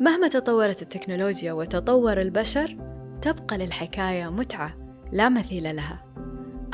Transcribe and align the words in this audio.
مهما 0.00 0.28
تطورت 0.28 0.82
التكنولوجيا 0.82 1.52
وتطور 1.52 2.20
البشر 2.20 2.76
تبقى 3.22 3.58
للحكاية 3.58 4.30
متعة 4.30 4.76
لا 5.12 5.28
مثيل 5.28 5.76
لها. 5.76 6.04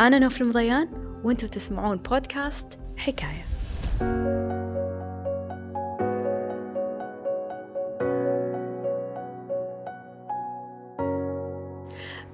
أنا 0.00 0.18
نوف 0.18 0.40
المضيان 0.40 0.88
وأنتم 1.24 1.46
تسمعون 1.46 1.96
بودكاست 1.96 2.78
حكاية. 2.96 3.44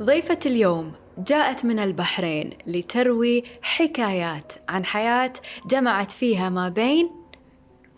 ضيفة 0.02 0.38
اليوم 0.46 0.92
جاءت 1.18 1.64
من 1.64 1.78
البحرين 1.78 2.50
لتروي 2.66 3.44
حكايات 3.62 4.52
عن 4.68 4.84
حياة 4.84 5.32
جمعت 5.66 6.10
فيها 6.10 6.48
ما 6.48 6.68
بين 6.68 7.10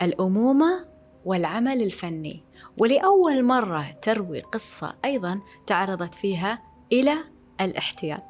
الأمومة 0.01 0.85
والعمل 1.25 1.81
الفني. 1.81 2.43
ولأول 2.77 3.43
مرة 3.43 3.97
تروي 4.01 4.39
قصة 4.39 4.95
أيضا 5.05 5.41
تعرضت 5.67 6.15
فيها 6.15 6.63
إلى 6.91 7.13
الاحتيال 7.61 8.21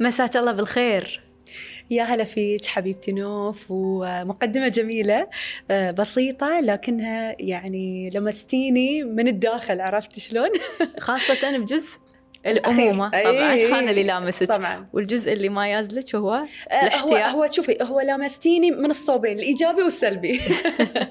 مساك 0.00 0.36
الله 0.36 0.52
بالخير 0.52 1.22
يا 1.90 2.02
هلا 2.02 2.24
فيك 2.24 2.66
حبيبتي 2.66 3.12
نوف 3.12 3.66
ومقدمة 3.70 4.68
جميلة 4.68 5.28
آه، 5.70 5.90
بسيطة 5.90 6.60
لكنها 6.60 7.36
يعني 7.38 8.10
لمستيني 8.10 9.04
من 9.04 9.28
الداخل 9.28 9.80
عرفت 9.80 10.18
شلون؟ 10.18 10.50
خاصة 10.98 11.58
بجزء 11.58 11.98
الأمومة. 12.46 13.08
الأخير. 13.08 13.24
طبعا 13.24 13.52
أي. 13.52 13.72
هذا 13.72 13.90
اللي 13.90 14.02
لامسك 14.02 14.48
طبعا. 14.48 14.88
والجزء 14.92 15.32
اللي 15.32 15.48
ما 15.48 15.68
يازلك 15.68 16.14
هو 16.14 16.34
آه، 16.34 16.38
هو 16.40 16.46
الاحتيال 16.82 17.22
هو 17.22 17.48
شوفي 17.50 17.78
هو 17.82 18.00
لامستيني 18.00 18.70
من 18.70 18.90
الصوبين 18.90 19.38
الإيجابي 19.38 19.82
والسلبي. 19.82 20.40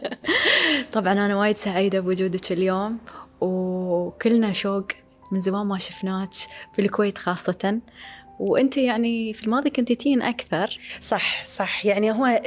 طبعا 0.93 1.13
أنا 1.13 1.35
وايد 1.35 1.55
سعيدة 1.55 1.99
بوجودك 1.99 2.51
اليوم 2.51 2.97
وكلنا 3.41 4.53
شوق 4.53 4.87
من 5.31 5.41
زمان 5.41 5.67
ما 5.67 5.77
شفناك 5.77 6.33
في 6.73 6.81
الكويت 6.81 7.17
خاصة. 7.17 7.79
وأنت 8.41 8.77
يعني 8.77 9.33
في 9.33 9.43
الماضي 9.43 9.69
كنت 9.69 9.91
تين 9.91 10.21
أكثر. 10.21 10.79
صح 11.01 11.45
صح. 11.45 11.85
يعني 11.85 12.11
هو 12.11 12.41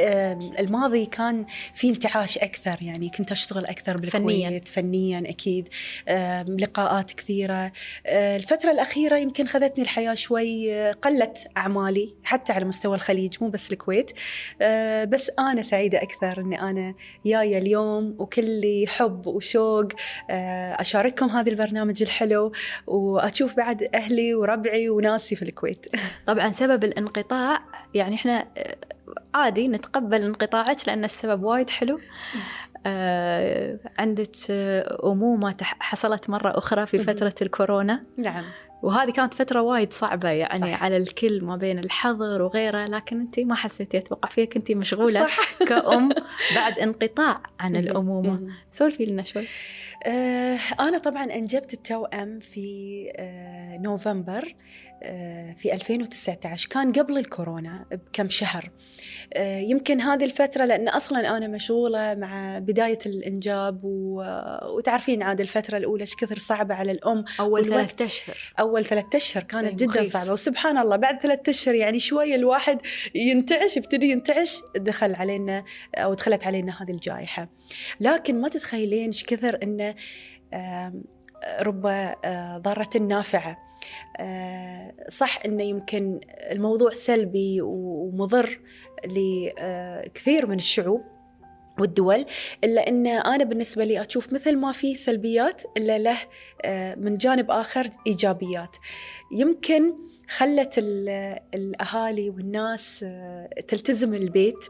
الماضي 0.59 1.07
كان 1.07 1.45
في 1.75 1.89
انتعاش 1.89 2.39
أكثر. 2.39 2.77
يعني 2.83 3.11
كنت 3.19 3.33
أشتغل 3.33 3.67
أكثر 3.67 3.97
بالكويت. 3.97 4.69
فنيا. 4.69 5.19
أكيد. 5.19 5.69
آه، 6.09 6.43
لقاءات 6.43 7.13
كثيرة. 7.13 7.73
آه، 8.07 8.37
الفترة 8.37 8.71
الأخيرة 8.71 9.17
يمكن 9.17 9.47
خذتني 9.47 9.85
الحياة 9.85 10.15
شوي 10.15 10.75
آه، 10.75 10.93
قلت 10.93 11.39
أعمالي 11.57 12.15
حتى 12.25 12.53
على 12.53 12.65
مستوى 12.65 12.95
الخليج 12.95 13.37
مو 13.41 13.49
بس 13.49 13.73
الكويت. 13.73 14.11
آه، 14.63 15.05
بس 15.05 15.31
أنا 15.39 15.63
سعيدة 15.63 16.03
أكثر 16.03 16.41
أني 16.41 16.61
أنا 16.61 16.95
جاية 17.27 17.59
اليوم 17.59 18.17
وكلي 18.19 18.85
حب 18.89 19.27
وشوق 19.27 19.89
أشارككم 20.31 21.27
هذا 21.27 21.51
البرنامج 21.51 22.03
الحلو 22.03 22.53
وأشوف 22.87 23.57
بعد 23.57 23.89
أهلي 23.95 24.35
وربعي 24.35 24.89
وناسي 24.89 25.37
في 25.37 25.43
الكويت. 25.43 25.84
طبعا 26.27 26.51
سبب 26.51 26.85
الانقطاع 26.85 27.61
يعني 27.95 28.15
إحنا 28.15 28.47
آه، 28.57 28.77
عادي 29.35 29.69
نتقبل 29.69 30.23
انقطاعك 30.23 30.77
لأن 30.89 31.05
السبب 31.05 31.43
وايد 31.43 31.71
حلو. 31.71 32.01
آه، 32.87 33.79
عندك 33.99 34.31
آه، 34.51 34.97
تح- 35.51 35.77
حصلت 35.81 36.31
مرة 36.31 36.59
أخرى 36.59 36.87
في. 36.87 36.99
فترة 36.99 37.35
الكورونا. 37.43 38.03
نعم. 38.17 38.45
وهذه 38.83 39.11
كانت 39.11 39.35
فترة 39.35 39.61
وايد 39.63 39.93
صعبة 39.93 40.29
يعني 40.29 40.73
صح. 40.73 40.83
على 40.83 40.97
الكل 40.97 41.45
ما 41.45 41.57
بين 41.57 41.79
الحظر 41.79 42.43
وغيره 42.43 42.87
لكن 42.87 43.21
أنت 43.21 43.41
ما 43.41 43.55
حسيتي 43.55 43.99
أتوقع 43.99 44.29
فيها 44.29 44.45
كنت 44.45 44.73
مشغولة 44.73 45.21
صح. 45.27 45.53
كأم 45.69 46.09
بعد 46.57 46.79
انقطاع 46.79 47.43
عن 47.61 47.77
الأمومة. 47.77 48.31
مهم. 48.31 48.49
سولفي 48.73 49.05
لنا 49.07 49.23
شوي. 49.23 49.47
آه، 50.07 50.59
أنا 50.81 50.99
طبعا 50.99 51.25
أنجبت 51.25 51.75
التوأم 51.75 52.39
في 52.41 53.07
آه، 53.17 53.79
نوفمبر. 53.79 54.55
في 55.57 55.73
2019 55.73 56.69
كان 56.69 56.93
قبل 56.93 57.19
الكورونا 57.19 57.87
بكم 57.91 58.29
شهر. 58.29 58.71
آه، 59.35 59.59
يمكن 59.59 60.01
هذه 60.01 60.25
الفترة 60.25 60.65
لأن 60.65 60.89
أصلا 60.89 61.37
أنا 61.37 61.49
مشغولة 61.49 62.15
مع 62.15 62.59
بداية 62.59 62.99
الإنجاب 63.07 63.81
وتعرفين 63.85 65.23
عاد 65.23 65.41
الفترة 65.41 65.77
الأولى 65.77 66.01
إيش 66.01 66.15
كثر 66.17 66.39
صعبة 66.39 66.75
على 66.75 66.93
الأم. 66.93 67.25
أول. 67.41 67.65
ثلاثة 67.65 68.05
أشهر. 68.05 68.37
أول 68.61 68.85
ثلاثة 68.85 69.17
أشهر 69.17 69.43
كانت 69.43 69.75
جدا 69.75 69.87
مخيف. 69.87 70.13
صعبة. 70.13 70.33
وسبحان 70.33 70.79
الله 70.79 70.97
بعد 70.97 71.23
ثلاثة 71.23 71.51
أشهر 71.51 71.75
يعني 71.75 71.99
شوية 71.99 72.35
الواحد 72.35 72.79
ينتعش 73.15 73.77
يبتدي 73.77 74.11
ينتعش 74.11 74.63
دخل 74.77 75.15
علينا 75.15 75.65
أو 75.95 76.15
دخلت 76.15 76.47
علينا 76.47 76.83
هذه 76.83 76.91
الجائحة. 76.91 77.49
لكن 78.01 78.41
ما 78.41 78.49
تتخيلين 78.49 79.07
إيش 79.07 79.25
كثر 79.25 79.59
آم، 80.55 81.05
رب 81.61 81.87
آه، 81.87 82.59
ضارة 82.59 82.99
نافعة. 82.99 83.59
آه، 84.17 84.95
صح 85.09 85.39
إنه 85.45 85.63
يمكن 85.63 86.21
الموضوع 86.51 86.91
سلبي 86.91 87.59
ومضر 87.63 88.61
لكثير 89.07 90.47
من 90.47 90.57
الشعوب 90.57 91.03
والدول 91.79 92.25
إلا 92.65 92.89
إن 92.89 93.07
أنا 93.07 93.45
بالنسبة 93.45 93.85
لي 93.85 94.01
أشوف 94.03 94.33
مثل 94.33 94.57
ما 94.57 94.73
في 94.73 94.95
سلبيات 94.95 95.63
إلا 95.77 95.99
له 95.99 96.17
آه، 96.65 96.95
من 96.95 97.15
جانب 97.15 97.51
آخر 97.51 97.91
إيجابيات. 98.07 98.77
يمكن 99.33 99.95
خلت 100.29 100.75
ال- 100.79 101.39
الأهالي 101.55 102.31
والناس 102.31 103.05
تلتزم 103.69 104.15
البيت 104.15 104.65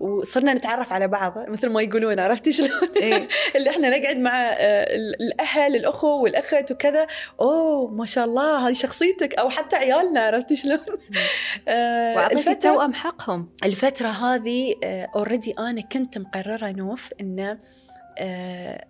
وصرنا 0.00 0.54
نتعرف 0.54 0.92
على 0.92 1.08
بعض 1.08 1.34
مثل 1.48 1.68
ما 1.68 1.82
يقولون 1.82 2.20
عرفتي 2.20 2.52
شلون؟ 2.52 2.70
إيه. 2.96 3.28
اللي 3.56 3.70
إحنا 3.70 3.98
نقعد 3.98 4.16
مع 4.16 4.48
آه، 4.48 4.54
ال- 4.94 5.22
الأهل 5.22 5.76
الأخو 5.76 6.22
والأخت 6.22 6.72
وكذا 6.72 7.06
أوه 7.40 7.90
ما 7.90 8.06
شاء 8.06 8.24
الله 8.24 8.68
هذه 8.68 8.72
شخصيتك 8.72 9.34
أو 9.34 9.50
حتى 9.50 9.76
عيالنا 9.76 10.20
عرفتي 10.20 10.56
شلون؟ 10.56 10.78
آه، 11.68 12.28
الفترة- 12.28 12.48
التوأم 12.48 12.94
حقهم 12.94 13.48
الفترة 13.64 14.08
هذه 14.08 14.74
اوريدي 15.16 15.54
أنا 15.58 15.80
كنت 15.80 16.18
مقررة 16.18 16.70
نوف 16.70 17.10
آه، 18.18 18.84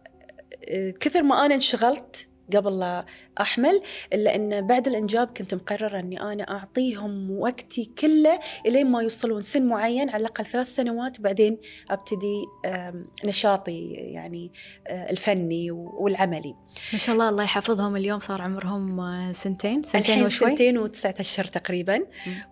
آه، 0.69 0.91
كثر 1.01 1.23
ما 1.23 1.47
أنا 1.47 1.55
انشغلت 1.55 2.29
قبل 2.57 2.79
لا 2.79 3.05
أحمل 3.41 3.83
إلا 4.13 4.35
أن 4.35 4.67
بعد 4.67 4.87
الإنجاب 4.87 5.29
كنت 5.37 5.55
مقررة 5.55 5.99
أني 5.99 6.21
أنا 6.23 6.43
أعطيهم 6.43 7.31
وقتي 7.31 7.91
كله 7.99 8.39
إلين 8.67 8.87
ما 8.91 9.03
يوصلون 9.03 9.41
سن 9.41 9.67
معين 9.67 10.11
على 10.11 10.21
الأقل 10.21 10.45
ثلاث 10.47 10.67
سنوات 10.67 11.21
بعدين 11.21 11.59
أبتدي 11.91 12.45
آم، 12.67 13.07
نشاطي 13.25 13.89
يعني 13.91 14.53
آه، 14.87 15.11
الفني 15.11 15.71
والعملي. 15.71 16.55
ما 16.93 16.99
شاء 16.99 17.15
الله 17.15 17.29
الله 17.29 17.45
يحفظهم. 17.45 17.97
اليوم 17.97 18.21
صار 18.21 18.43
عمرهم 18.43 19.01
آه، 19.01 19.33
سنتين. 19.33 19.83
سنتين 19.83 20.01
الحين 20.01 20.25
وشوي. 20.25 20.49
سنتين 20.49 20.79
وتسعة 20.79 21.15
أشهر 21.21 21.45
تقريبا. 21.47 22.01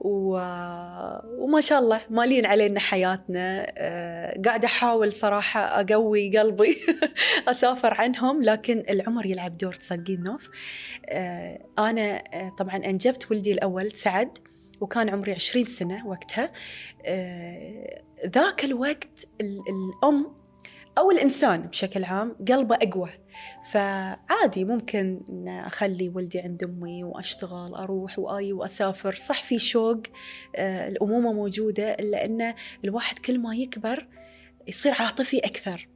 و... 0.01 0.29
وما 1.39 1.61
شاء 1.61 1.79
الله 1.79 2.01
مالين 2.11 2.47
علينا 2.47 2.81
حياتنا. 2.81 3.67
آه، 3.79 4.41
قاعدة 4.45 4.67
أحاول 4.67 5.13
صراحة 5.13 5.61
أقوي 5.61 6.39
قلبي 6.39 6.77
أسافر 7.49 7.95
عنهم 7.95 8.43
لكن 8.43 8.83
العمر 8.91 9.27
يلعب 9.27 9.57
دور 9.59 9.75
تصدقين 9.85 10.23
نوف. 10.23 10.51
آه، 11.07 11.59
أنا 11.79 12.23
آه، 12.35 12.49
طبعا 12.59 12.77
أنجبت 12.77 13.31
ولدي 13.31 13.53
الأول 13.53 13.93
سعد 13.93 14.39
وكان 14.81 15.09
عمري 15.09 15.33
20 15.33 15.67
سنة 15.67 16.07
وقتها. 16.07 16.53
آه، 17.07 18.03
ذاك 18.27 18.65
الوقت 18.65 19.27
ال- 19.41 19.61
الأم 19.69 20.45
أو 20.99 21.11
الإنسان 21.11 21.63
بشكل 21.63 22.05
عام 22.05 22.37
قلبه 22.49 22.75
أقوى. 22.83 23.11
فعادي 23.73 24.65
ممكن 24.65 25.21
أخلي 25.49 26.09
ولدي 26.09 26.41
عند 26.41 26.65
أمي 26.65 27.05
وأشتغل 27.05 27.75
أروح 27.75 28.19
وآي 28.19 28.53
وأسافر. 28.53 29.15
صح 29.15 29.45
في 29.45 29.59
شوق 29.59 30.03
الأمومة 30.59 31.33
موجودة 31.33 31.93
إلا 31.95 32.25
أن 32.25 32.55
الواحد 32.85 33.19
كل 33.19 33.39
ما 33.39 33.55
يكبر 33.57 34.07
يصير 34.69 34.93
عاطفي 34.93 35.39
أكثر. 35.39 35.89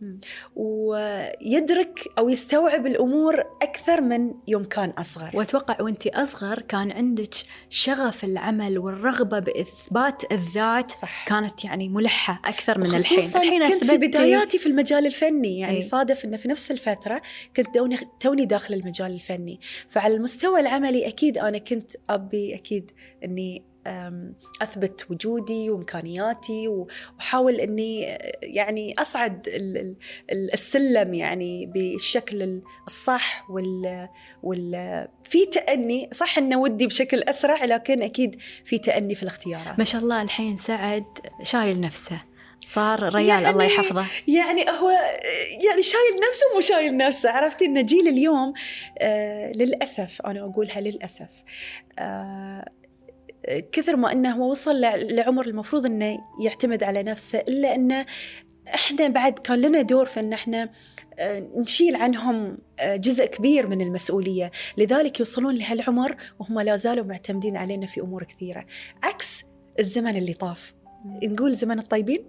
ويدرك 0.56 2.00
أو 2.18 2.28
يستوعب 2.28 2.86
الأمور 2.86 3.40
أكثر 3.62 4.00
من 4.00 4.34
يوم 4.48 4.64
كان 4.64 4.90
أصغر. 4.90 5.30
وأتوقع 5.34 5.82
وأنت 5.82 6.06
أصغر 6.06 6.62
كان 6.62 6.92
عندك 6.92 7.34
شغف 7.70 8.24
العمل 8.24 8.78
والرغبة 8.78 9.38
بإثبات 9.38 10.32
الذات 10.32 10.90
صح. 10.90 11.24
كانت 11.26 11.64
يعني 11.64 11.88
ملحة 11.88 12.40
أكثر 12.44 12.78
من 12.78 12.86
الحين. 12.86 13.18
الحين 13.18 13.68
كنت 13.68 13.84
في 13.84 13.96
بداياتي 13.96 14.58
في 14.58 14.66
المجال 14.66 15.06
الفني. 15.06 15.58
يعني 15.58 15.76
أي. 15.76 15.82
صادف 15.82 16.24
إنه 16.24 16.36
في 16.36 16.48
نفس 16.48 16.70
الفترة 16.70 17.22
كنت 17.56 17.68
توني 18.20 18.44
داخل 18.44 18.74
المجال 18.74 19.12
الفني. 19.12 19.60
فعلى 19.88 20.14
المستوى 20.14 20.60
العملي 20.60 21.08
أكيد 21.08 21.38
أنا 21.38 21.58
كنت 21.58 21.92
أبي 22.10 22.54
أكيد 22.54 22.90
إني 23.24 23.58
أم، 23.58 23.77
أثبت 24.62 25.06
وجودي 25.10 25.70
وإمكانياتي 25.70 26.68
وأحاول 26.68 27.54
إني 27.54 28.00
يعني 28.42 28.94
أصعد 28.98 29.48
ال- 29.48 29.76
ال- 29.76 29.96
ال- 30.32 30.52
السلم 30.52 31.14
يعني 31.14 31.66
بالشكل 31.66 32.60
الصح 32.86 33.50
وال 33.50 34.08
وال 34.42 35.08
في 35.24 35.46
تأني 35.46 36.08
صح 36.12 36.38
إنه 36.38 36.58
ودي 36.60 36.86
بشكل 36.86 37.22
أسرع 37.22 37.64
لكن 37.64 38.02
أكيد 38.02 38.36
في 38.64 38.78
تأني 38.78 39.14
في 39.14 39.22
الاختيارات. 39.22 39.78
ما 39.78 39.84
شاء 39.84 40.00
الله 40.02 40.22
الحين 40.22 40.56
سعد 40.56 41.04
شايل 41.42 41.80
نفسه. 41.80 42.22
صار 42.66 43.14
ريال 43.14 43.28
يعني- 43.28 43.50
الله 43.50 43.64
يحفظه. 43.64 44.06
يعني 44.28 44.70
هو 44.70 44.90
يعني 45.66 45.82
شايل 45.82 46.14
نفسه 46.28 46.46
مو 46.54 46.60
شايل 46.60 46.96
نفسه. 46.96 47.30
عرفتي 47.30 47.64
إن 47.64 47.84
جيل 47.84 48.08
اليوم 48.08 48.52
آه 48.98 49.52
للأسف 49.52 50.22
أنا 50.26 50.40
أقولها 50.40 50.80
للأسف 50.80 51.28
آه 51.98 52.68
كثر 53.72 53.96
ما 53.96 54.12
إنه 54.12 54.30
هو 54.36 54.50
وصل 54.50 54.80
لع- 54.80 54.94
لعمر 54.96 55.46
المفروض 55.46 55.86
إنه 55.86 56.18
يعتمد 56.40 56.82
على 56.82 57.02
نفسه 57.02 57.38
إلا 57.38 57.74
إنه 57.74 58.06
إحنا 58.74 59.08
بعد 59.08 59.32
كان 59.38 59.60
لنا 59.60 59.82
دور 59.82 60.06
في 60.06 60.20
إن 60.20 60.32
إحنا 60.32 60.70
آه، 61.18 61.48
نشيل 61.56 61.96
عنهم 61.96 62.58
آه، 62.80 62.96
جزء 62.96 63.26
كبير 63.26 63.66
من 63.66 63.80
المسؤولية، 63.80 64.50
لذلك 64.76 65.20
يوصلون 65.20 65.54
لهالعمر 65.54 66.16
وهم 66.38 66.60
لا 66.60 66.76
زالوا 66.76 67.04
معتمدين 67.04 67.56
علينا 67.56 67.86
في 67.86 68.00
أمور 68.00 68.24
كثيرة، 68.24 68.64
عكس 69.02 69.26
الزمن 69.78 70.16
اللي 70.16 70.32
طاف. 70.34 70.72
نقول 71.22 71.52
زمن 71.52 71.78
الطيبين؟ 71.78 72.24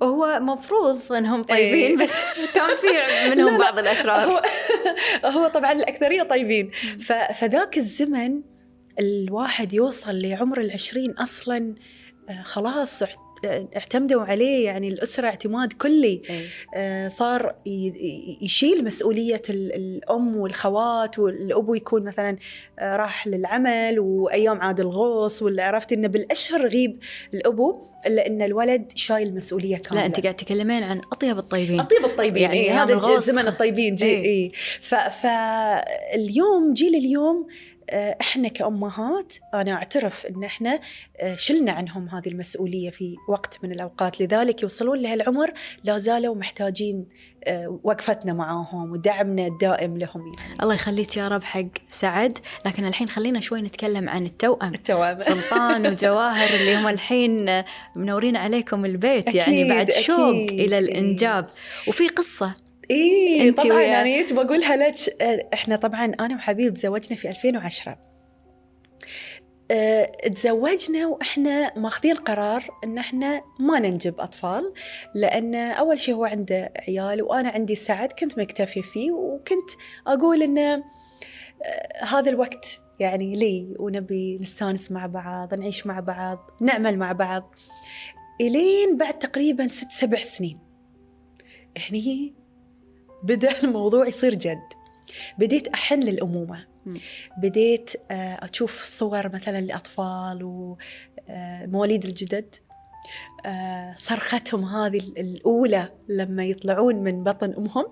وهو 0.00 0.40
مفروض 0.40 1.12
إنهم 1.12 1.42
طيبين 1.42 1.98
إيه. 2.00 2.06
بس 2.06 2.12
كان 2.54 2.68
في 2.76 2.86
منهم. 3.30 3.58
بعض 3.58 3.78
الأشرار 3.78 4.30
هو 4.32 4.42
هو 5.38 5.48
طبعا 5.48 5.72
الأكثرية 5.72 6.22
طيبين 6.22 6.70
فذاك 7.34 7.78
الزمن 7.78 8.42
الواحد 9.00 9.72
يوصل 9.72 10.20
لعمر 10.22 10.60
العشرين 10.60 11.10
أصلا 11.10 11.74
آه، 12.30 12.42
خلاص 12.42 13.02
اعت- 13.02 13.16
اعتمدوا 13.76 14.22
عليه 14.22 14.64
يعني 14.64 14.88
الأسرة 14.88 15.26
اعتماد 15.28 15.72
كلي 15.72 16.20
إيه. 16.30 16.46
آه، 16.74 17.08
صار 17.08 17.54
يشيل 18.42 18.84
مسؤولية 18.84 19.42
ال- 19.50 19.72
الأم 19.74 20.36
والخوات 20.36 21.18
والابو 21.18 21.74
يكون 21.74 22.04
مثلا 22.04 22.36
آه، 22.78 22.96
راح 22.96 23.26
للعمل 23.26 24.00
وأيام 24.00 24.60
عاد 24.60 24.80
الغوص 24.80 25.42
ولا 25.42 25.64
عرفت 25.64 25.92
إنه 25.92 26.08
بالأشهر 26.08 26.60
يغيب 26.64 26.98
الابو 27.34 27.82
إلا 28.06 28.26
إن 28.26 28.42
الولد 28.42 28.92
شايل 28.94 29.36
مسؤولية 29.36 29.76
كاملة 29.76 30.00
لا 30.00 30.06
أنت 30.06 30.20
قاعد 30.20 30.36
تتكلمين 30.36 30.82
عن 30.82 31.00
أطيب 31.12 31.38
الطيبين 31.38 31.80
الطيب 31.80 32.04
الطيبين 32.04 32.42
يعني 32.42 32.60
أيام 32.60 32.76
هذا 32.78 32.92
الغوص. 32.92 33.24
زمن 33.24 33.46
الطيبين 33.46 33.94
جي 33.94 34.06
إيه. 34.06 34.22
إيه. 34.24 34.52
فاليوم 36.12 36.72
جيل 36.72 36.94
اليوم 36.94 37.46
آه، 37.46 37.71
إحنا 37.94 38.48
كأمهات 38.48 39.32
أنا 39.54 39.72
أعترف 39.72 40.26
إن 40.26 40.44
إحنا 40.44 40.80
آه، 41.20 41.34
شلنا 41.34 41.72
عنهم 41.72 42.08
هذه 42.08 42.28
المسؤولية 42.28 42.90
في 42.90 43.16
وقت 43.28 43.58
من 43.62 43.72
الأوقات. 43.72 44.20
لذلك 44.20 44.62
يوصلون 44.62 44.98
لهالعمر 44.98 45.52
لا 45.84 45.98
زالوا 45.98 46.34
محتاجين 46.34 47.06
آه، 47.44 47.80
وقفتنا 47.84 48.32
معاهم 48.32 48.92
ودعمنا 48.92 49.46
الدائم 49.46 49.98
لهم. 49.98 50.32
يعني. 50.38 50.62
الله 50.62 50.74
يخليك 50.74 51.16
يا 51.16 51.28
رب 51.28 51.44
حق 51.44 51.64
سعد. 51.90 52.38
لكن 52.66 52.84
الحين 52.86 53.08
خلينا 53.08 53.40
شوي 53.40 53.62
نتكلم 53.62 54.08
عن 54.08 54.26
التوأم. 54.26 54.74
التوأم. 54.74 55.18
سلطان 55.18 55.86
وجواهر 55.86 56.54
اللي 56.60 56.76
هم 56.76 56.88
الحين 56.88 57.62
منورين 57.96 58.36
عليكم 58.36 58.84
البيت 58.84 59.34
يعني 59.34 59.62
أكيد، 59.62 59.68
بعد 59.68 59.90
شوق 59.90 60.34
أكيد. 60.34 60.60
إلى 60.60 60.78
الإنجاب. 60.78 61.46
وفي 61.88 62.08
قصة. 62.08 62.54
إيه 62.90 63.50
طبعا 63.52 63.72
ويا- 63.76 63.86
يعني 63.86 64.22
تبغى 64.24 64.44
اقولها 64.44 64.76
لك 64.76 65.22
آه، 65.22 65.48
إحنا 65.54 65.76
طبعا 65.76 66.04
أنا 66.04 66.34
وحبيب 66.34 66.74
تزوجنا 66.74 67.16
في 67.16 67.28
2010 67.30 67.98
أه 69.70 70.04
تزوجنا 70.28 71.06
وإحنا 71.06 71.78
ماخذين 71.78 72.16
قرار 72.16 72.64
إن 72.84 72.98
إحنا 72.98 73.42
ما 73.60 73.78
ننجب 73.78 74.20
أطفال 74.20 74.72
لأن 75.14 75.54
أول 75.54 75.98
شيء 76.00 76.14
هو 76.14 76.24
عنده 76.24 76.72
عيال 76.88 77.22
وأنا 77.22 77.48
عندي 77.48 77.74
سعد 77.74 78.12
كنت 78.12 78.38
مكتفي 78.38 78.82
فيه 78.82 79.10
وكنت 79.12 79.70
أقول 80.06 80.42
انه 80.42 80.74
آه، 81.64 82.04
هذا 82.04 82.30
الوقت 82.30 82.80
يعني 83.00 83.36
لي 83.36 83.74
ونبي 83.78 84.38
نستانس 84.38 84.92
مع 84.92 85.06
بعض 85.06 85.54
نعيش 85.54 85.86
مع 85.86 86.00
بعض 86.00 86.50
نعمل 86.60 86.98
مع 86.98 87.12
بعض. 87.12 87.54
إلين 88.40 88.96
بعد 88.96 89.18
تقريبا 89.18 89.68
ست 89.68 89.90
سبع 89.90 90.18
سنين. 90.18 90.58
هني 91.90 92.34
بدأ 93.22 93.60
الموضوع 93.64 94.06
يصير 94.08 94.34
جد. 94.34 94.62
بديت 95.38 95.68
أحن 95.68 96.00
للأمومة. 96.00 96.66
بديت 97.38 97.90
آه، 98.10 98.14
أشوف 98.44 98.84
صور 98.84 99.28
مثلا 99.34 99.60
لأطفال 99.60 100.38
ومواليد 101.28 102.04
الجدد. 102.04 102.54
آه، 103.46 103.94
صرختهم 103.98 104.64
هذه 104.64 104.98
ال- 104.98 105.18
الأولى 105.18 105.88
لما 106.08 106.44
يطلعون 106.44 106.94
من 106.96 107.24
بطن 107.24 107.54
أمهم 107.58 107.86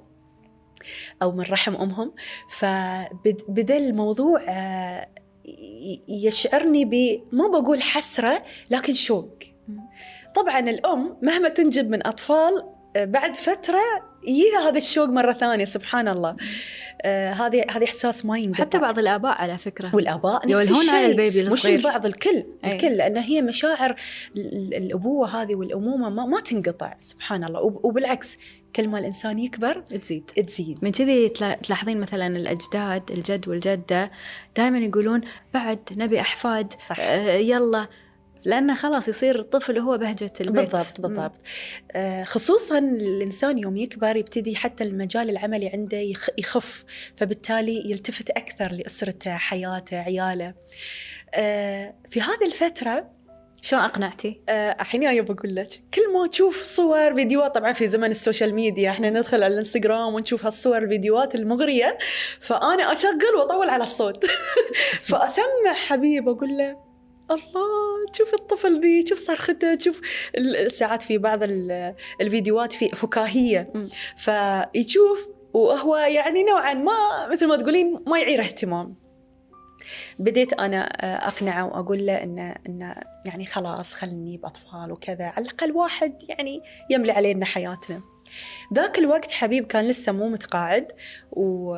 أو 1.23 1.33
من 1.33 1.41
رحم 1.45 1.75
أمهم. 1.75 2.13
فبدأ 2.51 3.77
الموضوع 3.77 4.41
آه، 4.49 5.09
يشعرني 6.09 6.85
ب 6.85 7.23
ما 7.33 7.49
بقول 7.49 7.83
حسرة 7.83 8.43
لكن 8.71 8.93
شوق. 8.93 9.39
طبعا 10.35 10.59
الأم 10.59 11.17
مهما 11.23 11.49
تنجب 11.49 11.91
من 11.91 12.07
أطفال 12.07 12.65
آه، 12.97 13.05
بعد 13.05 13.37
فترة 13.37 14.10
يجيها 14.27 14.69
هذا 14.69 14.79
الشوق 14.79 15.09
مرة 15.09 15.33
ثانية 15.33 15.65
سبحان 15.65 16.09
الله 16.09 16.37
آه، 17.03 17.33
هذا 17.33 17.65
هذا 17.71 17.85
إحساس 17.85 18.25
ما 18.25 18.39
ينقطع 18.39 18.65
حتى 18.65 18.79
بعض 18.79 18.99
الآباء 18.99 19.33
على 19.33 19.59
فكرة. 19.59 19.95
والآباء 19.95 20.49
نفس 20.49 20.53
يولهون 20.71 20.89
على 20.89 20.99
الشيء. 20.99 21.11
البيبي 21.11 21.43
مش 21.43 21.53
الصغير. 21.53 21.79
البعض 21.79 22.07
الكل 22.07 22.45
أي. 22.65 22.73
الكل 22.73 22.93
لأن 22.97 23.17
هي 23.17 23.43
مشاعر 23.43 23.95
ال- 24.37 24.75
الأبوة 24.75 25.43
هذه 25.43 25.55
والأمومة 25.55 26.09
ما, 26.11 26.27
ما 26.27 26.41
تنقطع 26.41 26.95
سبحان 27.01 27.45
الله 27.45 27.61
وب- 27.61 27.85
وبالعكس 27.85 28.39
كل 28.77 28.89
ما 28.89 28.99
الإنسان 28.99 29.39
يكبر 29.39 29.81
تزيد. 29.81 30.25
تزيد. 30.47 30.79
من 30.83 30.93
كذي 30.93 31.29
تلا- 31.29 31.55
تلاحظين 31.55 32.01
مثلا 32.01 32.27
الأجداد 32.27 33.11
الجد 33.11 33.49
والجدة 33.49 34.11
دائما 34.57 34.79
يقولون 34.79 35.21
بعد 35.55 35.79
نبي 35.97 36.21
أحفاد 36.21 36.73
صح. 36.89 36.97
آه 37.01 37.33
يلا 37.37 37.87
لأنه 38.45 38.75
خلاص 38.75 39.09
يصير 39.09 39.39
الطفل 39.39 39.79
هو 39.79 39.99
بهجة 39.99 40.33
البيت 40.41 40.71
بالضبط. 40.71 41.01
بالضبط 41.01 41.39
آه، 41.93 42.25
خصوصا 42.25 42.79
الإنسان 42.79 43.59
يوم 43.59 43.77
يكبر 43.77 44.17
يبتدي 44.17 44.57
حتى 44.57 44.85
المجال 44.85 45.31
العملي 45.31 45.69
عنده 45.69 45.97
يخ- 45.99 46.31
يخف 46.39 46.85
فبالتالي 47.17 47.91
يلتفت 47.91 48.31
أكثر 48.31 48.73
لأسرته 48.73 49.37
حياته 49.37 49.97
عياله 49.97 50.55
آه، 51.35 51.95
في 52.11 52.21
هذه 52.21 52.47
الفترة 52.47 53.11
شلون 53.63 53.83
أقنعتي؟ 53.83 54.41
آه، 54.49 54.77
الحين 54.81 55.01
جاية 55.01 55.21
بقول 55.21 55.55
لك 55.55 55.69
كل 55.95 56.13
ما 56.13 56.27
تشوف 56.27 56.63
صور 56.63 57.15
فيديوهات 57.15 57.55
طبعا 57.55 57.73
في 57.73 57.89
زمن 57.89 58.11
السوشيال 58.11 58.55
ميديا 58.55 58.91
إحنا 58.91 59.11
ندخل 59.11 59.43
على 59.43 59.53
الإنستغرام 59.53 60.15
ونشوف 60.15 60.45
هالصور 60.45 60.79
الفيديوهات 60.79 61.35
المغرية 61.35 61.99
فأنا 62.41 62.93
أشغل 62.93 63.35
وأطول 63.39 63.69
على 63.71 63.83
الصوت 63.83 64.25
فاسمع 65.11 65.73
حبيب 65.75 66.29
أقول 66.29 66.59
له 66.59 66.90
الله 67.31 68.01
شوف 68.13 68.35
الطفل 68.35 68.81
ذي 68.81 69.05
شوف 69.07 69.19
صرخته 69.19 69.79
شوف 69.79 70.01
ال- 70.37 70.73
ساعات 70.73 71.03
في 71.03 71.19
بعض 71.19 71.43
ال- 71.43 71.95
الفيديوهات 72.21 72.73
في 72.73 72.89
فكاهية. 72.89 73.73
فيشوف 74.17 75.29
وهو 75.55 75.97
يعني 75.97 76.43
نوعا 76.45 76.75
ما 76.75 77.29
مثل 77.33 77.47
ما 77.47 77.57
تقولين 77.57 78.01
ما 78.07 78.19
يعيره 78.19 78.43
اهتمام. 78.43 78.95
بديت 80.19 80.53
أنا 80.53 80.85
آه، 81.05 81.29
أقنعه 81.29 81.67
وأقول 81.67 82.07
له 82.07 82.23
انه 82.23 82.55
انه 82.69 82.95
يعني 83.27 83.47
خلاص 83.47 83.93
خلني 83.93 84.37
بأطفال 84.37 84.93
وكذا. 84.93 85.25
على 85.27 85.45
الأقل 85.47 85.73
واحد 85.73 86.23
يعني 86.29 86.61
يملي 86.91 87.13
علينا 87.13 87.45
حياتنا. 87.47 88.03
ذاك 88.75 88.99
الوقت 88.99 89.33
حبيب 89.33 89.67
كان 89.67 89.87
لسه 89.87 90.13
مو 90.13 90.29
متقاعد 90.29 90.93
و 91.33 91.75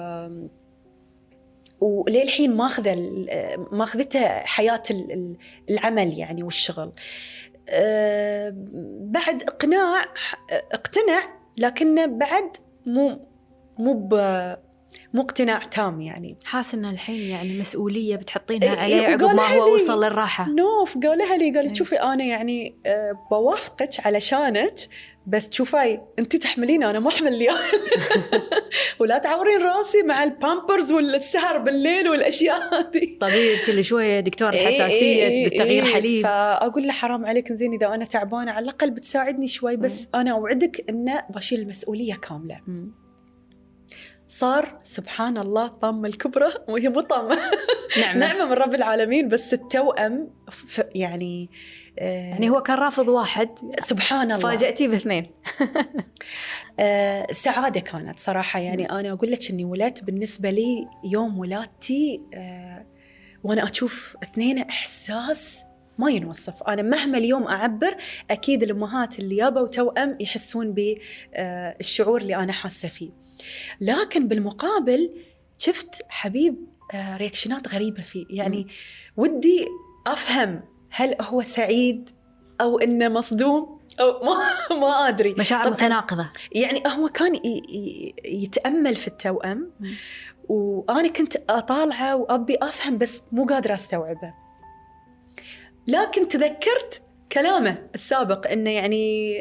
وللحين 1.83 2.57
ماخذة 2.57 2.93
ال- 2.93 3.67
ماخذته 3.73 4.29
حياة 4.29 4.83
ال- 4.91 5.13
ال- 5.13 5.37
العمل 5.71 6.19
يعني 6.19 6.43
والشغل 6.43 6.93
أه، 7.69 8.55
بعد 9.01 9.43
اقناع 9.43 10.05
اقتنع 10.73 11.23
لكنه 11.57 12.07
بعد 12.07 12.57
مو 12.87 13.21
مو 13.79 14.09
مو 15.15 15.23
اقتناع 15.23 15.59
تام 15.59 16.01
يعني 16.01 16.37
حاس 16.45 16.75
ان 16.75 16.85
الحين 16.85 17.21
يعني 17.21 17.59
مسؤولية 17.61 18.17
بتحطينها 18.17 18.69
إيه، 18.75 18.79
عليه 18.81 19.07
عقب 19.07 19.37
ما 19.37 19.57
هو. 19.57 19.75
وصل 19.75 20.05
للراحة 20.05 20.49
نوف 20.51 20.99
قالها 20.99 21.37
لي 21.37 21.45
قالت 21.51 21.69
إيه. 21.71 21.75
شوفي 21.75 21.97
أنا 22.03 22.25
يعني 22.25 22.75
أه، 22.87 23.13
بوافقك 23.31 24.07
علشانك 24.07 24.75
بس 25.27 25.49
شوفي 25.53 26.01
انت 26.19 26.37
تحملين 26.37 26.83
أنا 26.83 27.01
ما 27.01 27.09
أحمل 27.09 27.39
لي 27.39 27.49
ولا 28.99 29.19
تعورين 29.19 29.63
راسي 29.63 30.03
مع 30.03 30.25
البامبرز 30.25 30.93
والسهر 30.93 31.59
بالليل 31.59 32.09
والأشياء 32.09 32.75
هذه. 32.75 33.19
طبيب 33.21 33.59
كل 33.67 33.85
شوية 33.85 34.21
دكتور 34.21 34.53
إيه، 34.53 34.67
حساسية 34.67 35.27
إيه، 35.27 35.59
تغيير 35.59 35.87
إيه. 35.87 35.95
حليب. 35.95 36.23
فأقول 36.23 36.87
له 36.87 36.93
حرام 36.93 37.27
عليك 37.27 37.53
زين 37.53 37.73
إذا 37.73 37.87
أنا 37.87 38.05
تعبانة 38.05 38.53
على 38.53 38.65
الأقل 38.65 38.91
بتساعدني 38.91 39.49
شوي 39.49 39.77
بس 39.77 40.09
أنا 40.15 40.31
أوعدك 40.31 40.85
انه 40.91 41.23
بشيل 41.31 41.61
المسؤولية 41.61 42.15
كاملة. 42.15 42.61
مم. 42.67 43.03
صار 44.27 44.81
سبحان 44.83 45.39
الله 45.39 45.69
طامه 45.69 46.09
الكبرى 46.09 46.53
وهي 46.69 46.89
مو 46.89 47.01
طامه 47.01 47.39
نعمة. 48.01 48.19
نعمة 48.27 48.45
من 48.45 48.53
رب 48.53 48.75
العالمين 48.75 49.29
بس 49.29 49.55
التوأم 49.55 50.31
يعني 50.95 51.51
يعني 51.97 52.51
هو 52.51 52.63
كان 52.63 52.79
رافض 52.79 53.09
واحد 53.09 53.49
سبحان 53.81 54.33
الله. 54.33 54.51
فاجأتيه 54.51 54.89
باثنين. 54.89 55.31
آه 56.81 57.27
سعادة 57.33 57.81
كانت 57.81 58.19
صراحة. 58.19 58.61
يعني 58.61 58.91
أنا 58.91 59.13
أقول 59.13 59.31
لك 59.31 59.51
إني 59.51 59.65
ولدت 59.65 60.05
بالنسبة 60.05 60.51
لي 60.51 60.87
يوم 61.05 61.39
ولادتي 61.39 62.21
آه 62.35 62.87
وأنا 63.45 63.71
أشوف 63.71 64.17
اثنين 64.23 64.59
إحساس 64.59 65.61
ما 65.99 66.11
ينوصف. 66.11 66.63
أنا 66.63 66.83
مهما 66.83 67.19
اليوم 67.19 67.43
أعبر 67.49 67.97
أكيد 68.31 68.63
الأمهات 68.63 69.19
اللي 69.19 69.37
يابوا 69.37 69.67
توأم 69.67 70.17
يحسون 70.21 70.75
بالشعور 70.75 72.21
اللي 72.21 72.37
أنا 72.37 72.53
حاسة 72.53 72.89
فيه. 72.89 73.11
لكن 73.81 74.29
بالمقابل 74.29 75.11
شفت 75.59 76.03
حبيب 76.09 76.57
آه، 76.95 77.17
رياكشنات 77.17 77.75
غريبة 77.75 78.03
فيه. 78.03 78.25
يعني 78.31 78.67
ودي 79.17 79.67
أفهم 80.07 80.61
هل 80.95 81.17
هو 81.21 81.43
سعيد 81.43 82.11
أو 82.61 82.79
إنه 82.79 83.09
مصدوم 83.09 83.81
أو 84.01 84.21
ما, 84.25 84.37
ما 84.81 85.09
أدري. 85.09 85.35
مشاعر 85.39 85.71
متناقضة. 85.71 86.31
يعني 86.53 86.83
هو 86.87 87.09
كان 87.09 87.41
يتأمل 88.25 88.97
في 88.97 89.09
التوأم 89.09 89.71
وأنا 90.49 91.09
كنت 91.09 91.37
أطالعه 91.51 92.17
وأبي 92.17 92.57
أفهم 92.63 92.99
بس 92.99 93.23
مو 93.33 93.45
قادرة 93.45 93.75
أستوعبه. 93.75 94.35
لكن 95.87 96.29
تذكرت 96.29 97.03
كلامه 97.33 97.89
السابق 97.95 98.51
إنه 98.51 98.71
يعني 98.71 99.37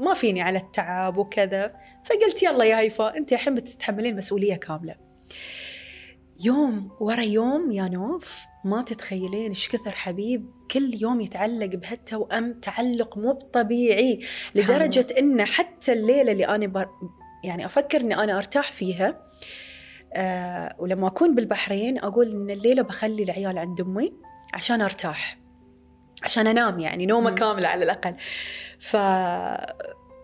ما 0.00 0.14
فيني 0.14 0.42
على 0.42 0.58
التعب 0.58 1.16
وكذا. 1.16 1.74
فقلت 2.04 2.42
يلا 2.42 2.64
يا 2.64 2.78
هيفا 2.78 3.16
أنت 3.16 3.32
الحين 3.32 3.54
بتتحملين 3.54 4.16
مسؤولية 4.16 4.54
كاملة. 4.54 4.94
يوم 6.44 6.90
ورا 7.00 7.20
يوم 7.22 7.72
يا 7.72 7.88
نوف 7.88 8.49
ما 8.64 8.82
تتخيلين 8.82 9.48
إيش 9.48 9.68
كثر 9.68 9.90
حبيب 9.90 10.50
كل 10.70 10.90
يوم 11.02 11.20
يتعلق 11.20 11.66
بهالتوأم 11.74 12.52
تعلق 12.52 13.18
مو 13.18 13.32
طبيعي 13.32 14.20
لدرجة 14.54 15.06
إنه 15.18 15.44
حتى 15.44 15.92
الليلة 15.92 16.32
اللي 16.32 16.44
أنا 16.48 16.66
بر 16.66 16.88
يعني 17.44 17.66
أفكر 17.66 18.00
إني 18.00 18.14
أنا 18.14 18.38
أرتاح 18.38 18.72
فيها 18.72 19.22
آه 20.14 20.76
ولما 20.78 21.06
أكون 21.06 21.34
بالبحرين 21.34 21.98
أقول 21.98 22.30
إن 22.30 22.50
الليلة 22.50 22.82
بخلي 22.82 23.22
العيال 23.22 23.58
عند 23.58 23.80
أمي 23.80 24.12
عشان 24.54 24.80
أرتاح 24.80 25.38
عشان 26.22 26.46
أنام 26.46 26.80
يعني 26.80 27.06
نومة 27.06 27.30
كاملة 27.30 27.68
على 27.68 27.84
الأقل. 27.84 28.14
ف 28.78 28.96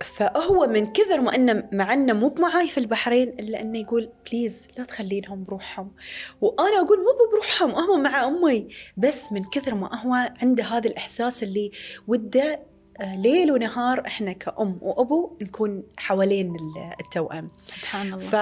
فهو 0.04 0.66
من 0.66 0.92
كثر 0.92 1.20
ما 1.20 1.34
انه 1.34 1.68
مع 1.72 1.94
انه 1.94 2.12
مو 2.12 2.34
معاي 2.38 2.68
في 2.68 2.78
البحرين 2.78 3.28
إلا 3.28 3.60
إنه 3.60 3.78
يقول 3.78 4.10
بليز 4.30 4.68
لا 4.78 4.84
تخلينهم 4.84 5.42
بروحهم. 5.44 5.92
وأنا 6.40 6.76
أقول 6.76 6.98
مو 6.98 7.28
بروحهم 7.32 7.70
هم 7.70 8.02
مع 8.02 8.26
أمي 8.26 8.68
بس 8.96 9.32
من 9.32 9.44
كثر 9.44 9.74
ما 9.74 10.00
هو 10.00 10.32
عنده 10.42 10.64
هذا 10.64 10.88
الإحساس 10.90 11.42
اللي 11.42 11.70
وده 12.06 12.75
ليل 13.00 13.52
ونهار 13.52 14.06
إحنا 14.06 14.32
كأم 14.32 14.78
وأبو 14.82 15.36
نكون 15.42 15.82
حوالين 15.98 16.56
التوأم. 17.00 17.50
سبحان 17.64 18.06
الله. 18.06 18.18
ف... 18.18 18.34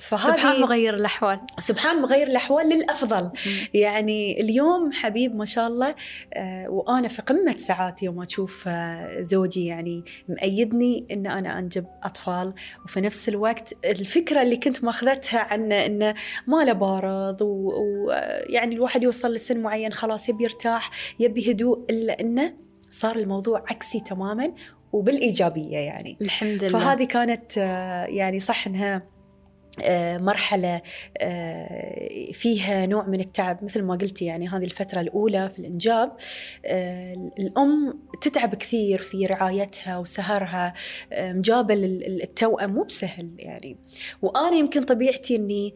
فهذه 0.00 0.36
سبحان 0.36 0.60
مغير 0.60 0.94
الأحوال. 0.94 1.40
سبحان 1.58 2.02
مغير 2.02 2.26
الأحوال 2.26 2.68
للأفضل. 2.68 3.24
م. 3.24 3.30
يعني 3.74 4.40
اليوم 4.40 4.92
حبيب 4.92 5.36
ما 5.36 5.44
شاء 5.44 5.66
الله 5.68 5.94
آه، 6.34 6.68
وأنا 6.68 7.08
في 7.08 7.22
قمة 7.22 7.56
سعادتي 7.56 8.04
يوم 8.04 8.22
أشوف 8.22 8.64
آه، 8.68 9.22
زوجي 9.22 9.66
يعني 9.66 10.04
مأيدني 10.28 11.06
إن 11.10 11.26
أنا 11.26 11.58
أنجب 11.58 11.86
أطفال. 12.02 12.54
وفي 12.84 13.00
نفس 13.00 13.28
الوقت 13.28 13.74
الفكرة 13.84 14.42
اللي 14.42 14.56
كنت 14.56 14.84
ماخذتها 14.84 15.40
عنه 15.40 15.86
إنه 15.86 16.14
ما 16.46 16.64
له 16.64 16.72
بارض 16.72 17.42
ويعني 17.42 18.74
الواحد 18.74 19.02
يوصل 19.02 19.34
لسن 19.34 19.60
معين 19.60 19.92
خلاص 19.92 20.28
يبي 20.28 20.44
يرتاح 20.44 20.90
يبي 21.20 21.52
هدوء 21.52 21.84
إلا 21.90 22.20
إنه 22.20 22.67
صار 22.90 23.16
الموضوع 23.16 23.58
عكسي 23.70 24.00
تماما 24.00 24.52
وبالإيجابية 24.92 25.78
يعني. 25.78 26.16
الحمد 26.22 26.64
لله. 26.64 26.78
فهذه 26.78 27.04
كانت 27.04 27.58
آه، 27.58 28.04
يعني 28.04 28.40
صح 28.40 28.66
إنها 28.66 29.02
آه، 29.82 30.18
مرحلة 30.18 30.82
آه، 31.18 32.26
فيها 32.32 32.86
نوع 32.86 33.06
من 33.06 33.20
التعب. 33.20 33.64
مثل 33.64 33.82
ما 33.82 33.94
قلتي 33.94 34.24
يعني 34.24 34.48
هذه 34.48 34.64
الفترة 34.64 35.00
الأولى 35.00 35.50
في 35.54 35.58
الإنجاب 35.58 36.12
الأم 37.38 38.00
تتعب 38.20 38.54
كثير 38.54 38.98
في 38.98 39.26
رعايتها 39.26 39.98
وسهرها 39.98 40.74
مجابة 41.12 41.74
التوأم 41.74 42.74
مو 42.74 42.82
بسهل 42.82 43.30
يعني. 43.38 43.76
وأنا 44.22 44.56
يمكن 44.56 44.82
طبيعتي 44.82 45.36
أني 45.36 45.74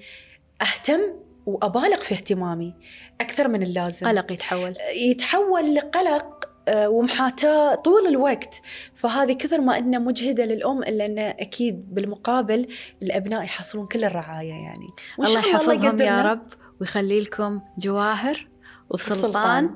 أهتم 0.63 1.01
وأبالغ 1.47 2.01
في 2.01 2.15
اهتمامي 2.15 2.75
أكثر 3.21 3.49
من 3.49 3.63
اللازم. 3.63 4.07
قلق 4.07 4.33
يتحول. 4.33 4.75
يتحول 4.95 5.75
لقلق 5.75 6.42
ومحاتاة 6.69 7.75
طول 7.75 8.07
الوقت. 8.07 8.61
فهذه 8.95 9.33
كثر 9.33 9.61
ما 9.61 9.79
أنها 9.79 9.99
مجهدة 9.99 10.45
للأم 10.45 10.83
إلا 10.83 11.07
أنه 11.07 11.23
أكيد 11.23 11.95
بالمقابل 11.95 12.67
الأبناء 13.03 13.43
يحصلون 13.43 13.87
كل 13.87 14.05
الرعاية 14.05 14.53
يعني. 14.53 14.89
الله 15.19 15.39
يحفظهم 15.39 16.03
يا 16.03 16.23
رب 16.23 16.47
ويخلي 16.81 17.21
لكم 17.21 17.61
جواهر 17.79 18.47
وسلطان 18.91 19.71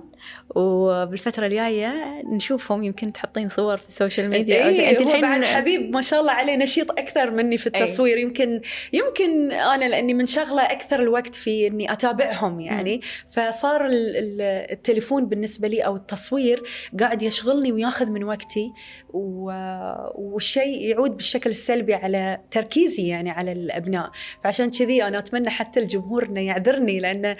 وبالفترة 0.55 1.47
الجاية 1.47 2.23
نشوفهم 2.33 2.85
يمكن 2.85 3.13
تحطين 3.13 3.49
صور 3.49 3.77
في 3.77 3.89
السوشيال 3.89 4.31
ميديا 4.31 4.69
أيه 4.69 4.91
أنت 4.91 5.01
الحين 5.01 5.21
بعد 5.21 5.45
حبيب 5.45 5.95
ما 5.95 6.03
شاء 6.03 6.21
الله 6.21 6.33
عليه 6.33 6.57
نشيط 6.57 6.91
أكثر 6.91 7.31
مني 7.31 7.59
في 7.59 7.67
التصوير. 7.67 8.17
أيه 8.17 8.23
يمكن 8.23 8.61
يمكن 8.93 9.53
أنا 9.53 9.85
لأني 9.85 10.15
منشغله 10.15 10.63
أكثر 10.63 11.03
الوقت 11.03 11.35
في 11.35 11.67
إني 11.67 11.93
أتابعهم 11.93 12.61
يعني. 12.61 12.97
م. 12.97 13.01
فصار 13.31 13.89
التليفون 13.91 15.27
بالنسبة 15.27 15.69
لي 15.69 15.81
أو 15.81 15.97
التصوير 15.97 16.63
قاعد 17.01 17.23
يشغلني 17.23 17.73
وياخذ 17.73 18.11
من 18.11 18.25
وقتي. 18.25 18.73
والشيء 19.13 20.91
يعود 20.91 21.17
بالشكل 21.17 21.51
السلبي 21.51 21.95
على 21.95 22.41
تركيزي 22.51 23.09
يعني 23.09 23.31
على 23.31 23.53
الأبناء. 23.53 24.11
فعشان 24.45 24.71
كذي 24.71 25.03
أنا 25.03 25.19
أتمنى 25.19 25.51
حتى 25.51 25.81
الجمهور 25.81 26.27
إنه 26.27 26.41
يعذرني 26.41 27.01
لأنه 27.01 27.37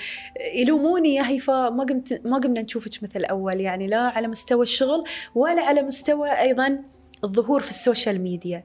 يلوموني 0.55 1.15
يا 1.15 1.29
هيفا 1.29 1.71
ما 1.71 1.85
قمت 1.85 2.21
ما 2.25 2.39
قمنا 2.39 2.63
نشوفك 2.77 3.03
مثل 3.03 3.25
أول 3.25 3.61
يعني 3.61 3.87
لا 3.87 3.99
على 3.99 4.29
مستوى 4.29 4.63
الشغل 4.63 5.05
ولا 5.35 5.63
على 5.63 5.83
مستوى 5.83 6.31
أيضا 6.31 6.79
الظهور 7.25 7.61
في 7.61 7.71
السوشيال 7.71 8.21
ميديا. 8.21 8.65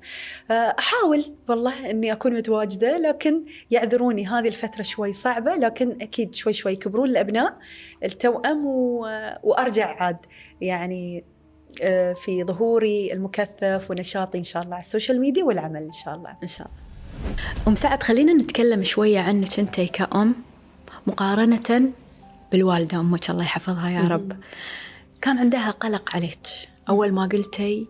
أحاول 0.52 1.36
والله 1.50 1.90
أني 1.90 2.12
أكون 2.12 2.34
متواجدة 2.34 2.98
لكن 2.98 3.46
يعذروني 3.72 4.28
هذه 4.28 4.48
الفترة 4.48 4.82
شوي 4.82 5.14
صعبة 5.14 5.56
لكن 5.56 6.02
أكيد 6.02 6.36
شوي 6.36 6.54
شوي 6.54 6.72
يكبرون 6.72 7.10
الأبناء 7.10 7.58
التوأم 8.04 8.66
و... 8.66 9.00
وأرجع 9.44 10.04
عاد 10.04 10.18
يعني 10.62 11.24
آه، 11.82 12.14
في 12.14 12.44
ظهوري 12.44 13.14
المكثف 13.14 13.92
ونشاطي 13.92 14.38
إن 14.38 14.44
شاء 14.44 14.64
الله 14.64 14.76
على 14.76 14.84
السوشيال 14.84 15.22
ميديا 15.22 15.44
والعمل 15.44 15.82
إن 15.82 15.94
شاء 16.06 16.16
الله. 16.16 16.38
إن 16.44 16.48
شاء 16.48 16.68
الله. 16.68 16.82
أم 17.68 17.76
سعد 17.76 18.04
خلينا 18.04 18.34
نتكلم 18.34 18.84
شوية 18.84 19.20
عنك 19.20 19.60
أنت 19.60 19.82
كأم 19.82 20.36
مقارنة 21.08 21.92
بالوالدة 22.52 23.00
أمك 23.00 23.30
الله 23.30 23.44
يحفظها 23.44 23.90
يا 23.90 24.08
رب. 24.08 24.34
كان 25.22 25.38
عندها 25.38 25.72
قلق 25.72 26.16
عليك. 26.16 26.48
أول 26.90 27.12
ما 27.12 27.26
قلتي 27.26 27.88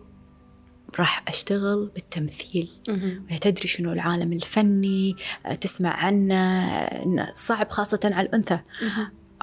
راح 0.98 1.22
أشتغل 1.28 1.90
بالتمثيل. 1.94 2.70
وهي 2.88 3.38
تدري 3.38 3.68
شنو 3.68 3.92
العالم 3.92 4.32
الفني 4.32 5.16
تسمع 5.60 5.90
عنه 5.90 7.32
صعب 7.34 7.70
خاصة 7.70 8.00
على 8.04 8.26
الأنثى 8.26 8.60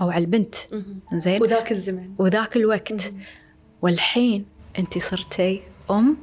أو 0.02 0.12
على 0.12 0.26
البنت. 0.26 0.56
زين؟ 1.14 1.42
وذاك 1.42 1.72
الزمن. 1.72 2.14
وذاك 2.18 2.58
الوقت. 2.58 3.14
والحين 3.82 4.46
أنت 4.80 4.98
صرتي 4.98 5.62
أم 5.92 6.18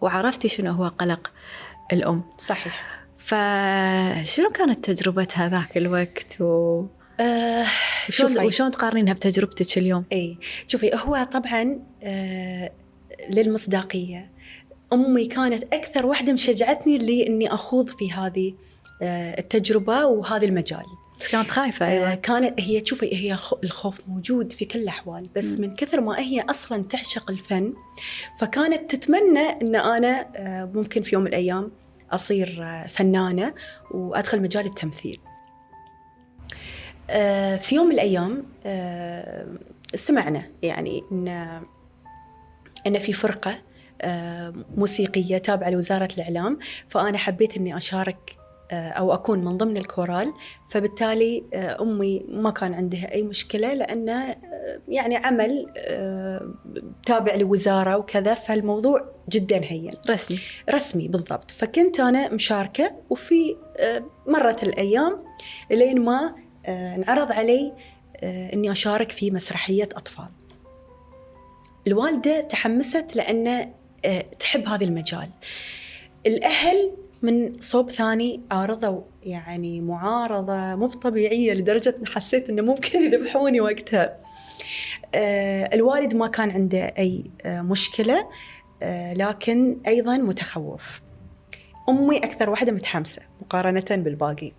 وعرفتي 0.00 0.48
شنو 0.48 0.72
هو 0.72 0.88
قلق 0.88 1.32
الأم. 1.92 2.22
صحيح. 2.38 3.06
فشنو 3.16 4.50
كانت 4.54 4.90
تجربتها 4.90 5.48
ذاك 5.48 5.76
الوقت 5.76 6.40
و... 6.40 6.86
آه 7.20 7.66
شلون 8.08 8.38
وشلون 8.38 8.70
تقارنينها 8.70 9.14
بتجربتك 9.14 9.78
اليوم؟ 9.78 10.04
إي 10.12 10.38
شوفي 10.66 10.90
هو 10.94 11.28
طبعا 11.32 11.80
آه 12.02 12.72
للمصداقية. 13.30 14.30
أمي 14.92 15.24
كانت 15.26 15.64
أكثر 15.74 16.06
واحدة 16.06 16.32
مشجعتني 16.32 16.98
لي 16.98 17.26
اني 17.26 17.54
أخوض 17.54 17.88
في 17.88 18.12
هذه 18.12 18.54
آه 19.02 19.38
التجربة 19.38 20.06
وهذا 20.06 20.44
المجال. 20.44 20.84
بس 21.20 21.28
كانت 21.28 21.50
خايفة 21.50 21.92
أيضا 21.92 22.12
آه 22.12 22.14
كانت 22.14 22.60
هي 22.60 22.80
تشوفي 22.80 23.14
هي 23.14 23.38
الخوف 23.64 24.00
موجود 24.08 24.52
في 24.52 24.64
كل 24.64 24.78
الأحوال 24.78 25.26
بس 25.36 25.44
م. 25.44 25.60
من 25.60 25.74
كثر 25.74 26.00
ما 26.00 26.18
هي 26.18 26.40
أصلا 26.40 26.82
تعشق 26.82 27.30
الفن 27.30 27.74
فكانت 28.40 28.94
تتمنى 28.94 29.78
أنا 29.78 30.26
آه 30.36 30.70
ممكن 30.74 31.02
في 31.02 31.14
يوم 31.14 31.24
من 31.24 31.28
الأيام 31.28 31.70
أصير 32.10 32.62
آه 32.62 32.86
فنانة 32.86 33.54
وأدخل 33.90 34.42
مجال 34.42 34.66
التمثيل. 34.66 35.20
في 37.58 37.74
يوم 37.74 37.86
من 37.86 37.92
الأيام 37.92 38.44
آه، 38.66 39.46
سمعنا 39.94 40.42
يعني 40.62 41.02
إن 41.12 41.28
إن 42.86 42.98
في 42.98 43.12
فرقة 43.12 43.58
آه، 44.02 44.54
موسيقية 44.76 45.38
تابعة 45.38 45.70
لوزارة 45.70 46.08
الإعلام 46.16 46.58
فأنا 46.88 47.18
حبيت 47.18 47.56
إني 47.56 47.76
أشارك 47.76 48.36
أو 48.72 49.14
أكون 49.14 49.44
من 49.44 49.56
ضمن 49.56 49.76
الكورال 49.76 50.32
فبالتالي 50.70 51.44
أمي 51.54 52.24
ما 52.28 52.50
كان 52.50 52.74
عندها 52.74 53.12
أي 53.14 53.22
مشكلة 53.22 53.74
لأنه 53.74 54.36
يعني 54.88 55.16
عمل 55.16 55.66
تابع 57.06 57.34
لوزارة 57.34 57.96
وكذا 57.96 58.34
فالموضوع 58.34 59.04
جدا 59.28 59.60
هين. 59.64 59.90
رسمي. 60.10 60.38
رسمي 60.70 61.08
بالضبط. 61.08 61.50
فكنت 61.50 62.00
أنا 62.00 62.32
مشاركة 62.32 62.92
وفي 63.10 63.56
مرت 64.26 64.62
الأيام 64.62 65.24
لين 65.70 66.00
ما 66.00 66.34
انعرض 66.68 67.32
علي 67.32 67.72
آه، 68.16 68.52
إني 68.52 68.72
أشارك 68.72 69.12
في 69.12 69.30
مسرحية 69.30 69.88
أطفال. 69.96 70.28
الوالدة 71.86 72.40
تحمست 72.40 73.16
لأن 73.16 73.72
آه، 74.04 74.20
تحب 74.38 74.68
هذا 74.68 74.84
المجال. 74.84 75.30
الأهل 76.26 76.92
من 77.22 77.52
صوب 77.58 77.90
ثاني 77.90 78.40
عارضوا 78.50 79.00
يعني 79.22 79.80
معارضة 79.80 80.74
مو 80.74 80.86
طبيعيه 80.86 81.52
لدرجة 81.52 81.94
إن 82.00 82.06
حسيت 82.06 82.48
إنه 82.50 82.62
ممكن 82.62 83.00
يذبحوني 83.12 83.60
وقتها. 83.60 84.16
آه، 85.14 85.70
الوالد 85.74 86.14
ما 86.14 86.26
كان 86.26 86.50
عنده 86.50 86.94
أي 86.98 87.30
آه، 87.44 87.62
مشكلة 87.62 88.28
لكن 89.12 89.78
أيضا 89.86 90.16
متخوف. 90.16 91.00
أمي 91.88 92.18
أكثر 92.18 92.50
واحدة 92.50 92.72
متحمسة 92.72 93.22
مقارنة 93.42 93.84
بالباقي. 93.90 94.52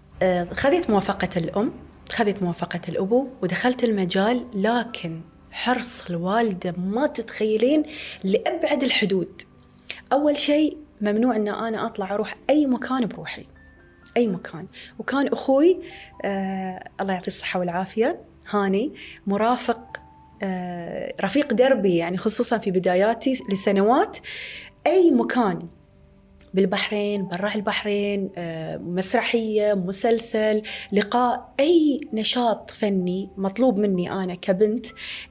خذيت 0.51 0.89
موافقة 0.89 1.29
الأم. 1.37 1.86
خذيت 2.11 2.43
موافقة 2.43 2.81
الأبو 2.89 3.27
ودخلت 3.41 3.83
المجال 3.83 4.45
لكن 4.53 5.21
حرص 5.51 6.09
الوالدة 6.09 6.71
ما 6.77 7.07
تتخيلين 7.07 7.83
لأبعد 8.23 8.83
الحدود. 8.83 9.41
أول 10.13 10.37
شيء 10.37 10.77
ممنوع 11.01 11.35
أن 11.35 11.47
أنا 11.47 11.85
أطلع 11.85 12.13
أروح 12.13 12.35
أي 12.49 12.65
مكان 12.65 13.05
بروحي 13.05 13.45
أي 14.17 14.27
مكان. 14.27 14.67
وكان 14.99 15.27
أخوي 15.27 15.79
آه 16.25 16.89
الله 17.01 17.13
يعطيه 17.13 17.27
الصحة 17.27 17.59
والعافية 17.59 18.21
هاني 18.49 18.93
مرافق 19.27 19.97
آه 20.43 21.13
رفيق 21.21 21.53
دربي 21.53 21.95
يعني 21.95 22.17
خصوصا 22.17 22.57
في 22.57 22.71
بداياتي 22.71 23.43
لسنوات 23.49 24.17
أي 24.87 25.11
مكان 25.11 25.67
بالبحرين 26.53 27.27
برا 27.27 27.55
البحرين 27.55 28.29
آه، 28.37 28.77
مسرحية 28.77 29.73
مسلسل 29.73 30.61
لقاء 30.91 31.53
أي 31.59 32.01
نشاط 32.13 32.71
فني 32.71 33.29
مطلوب 33.37 33.79
مني 33.79 34.11
أنا 34.11 34.35
كبنت 34.35 34.85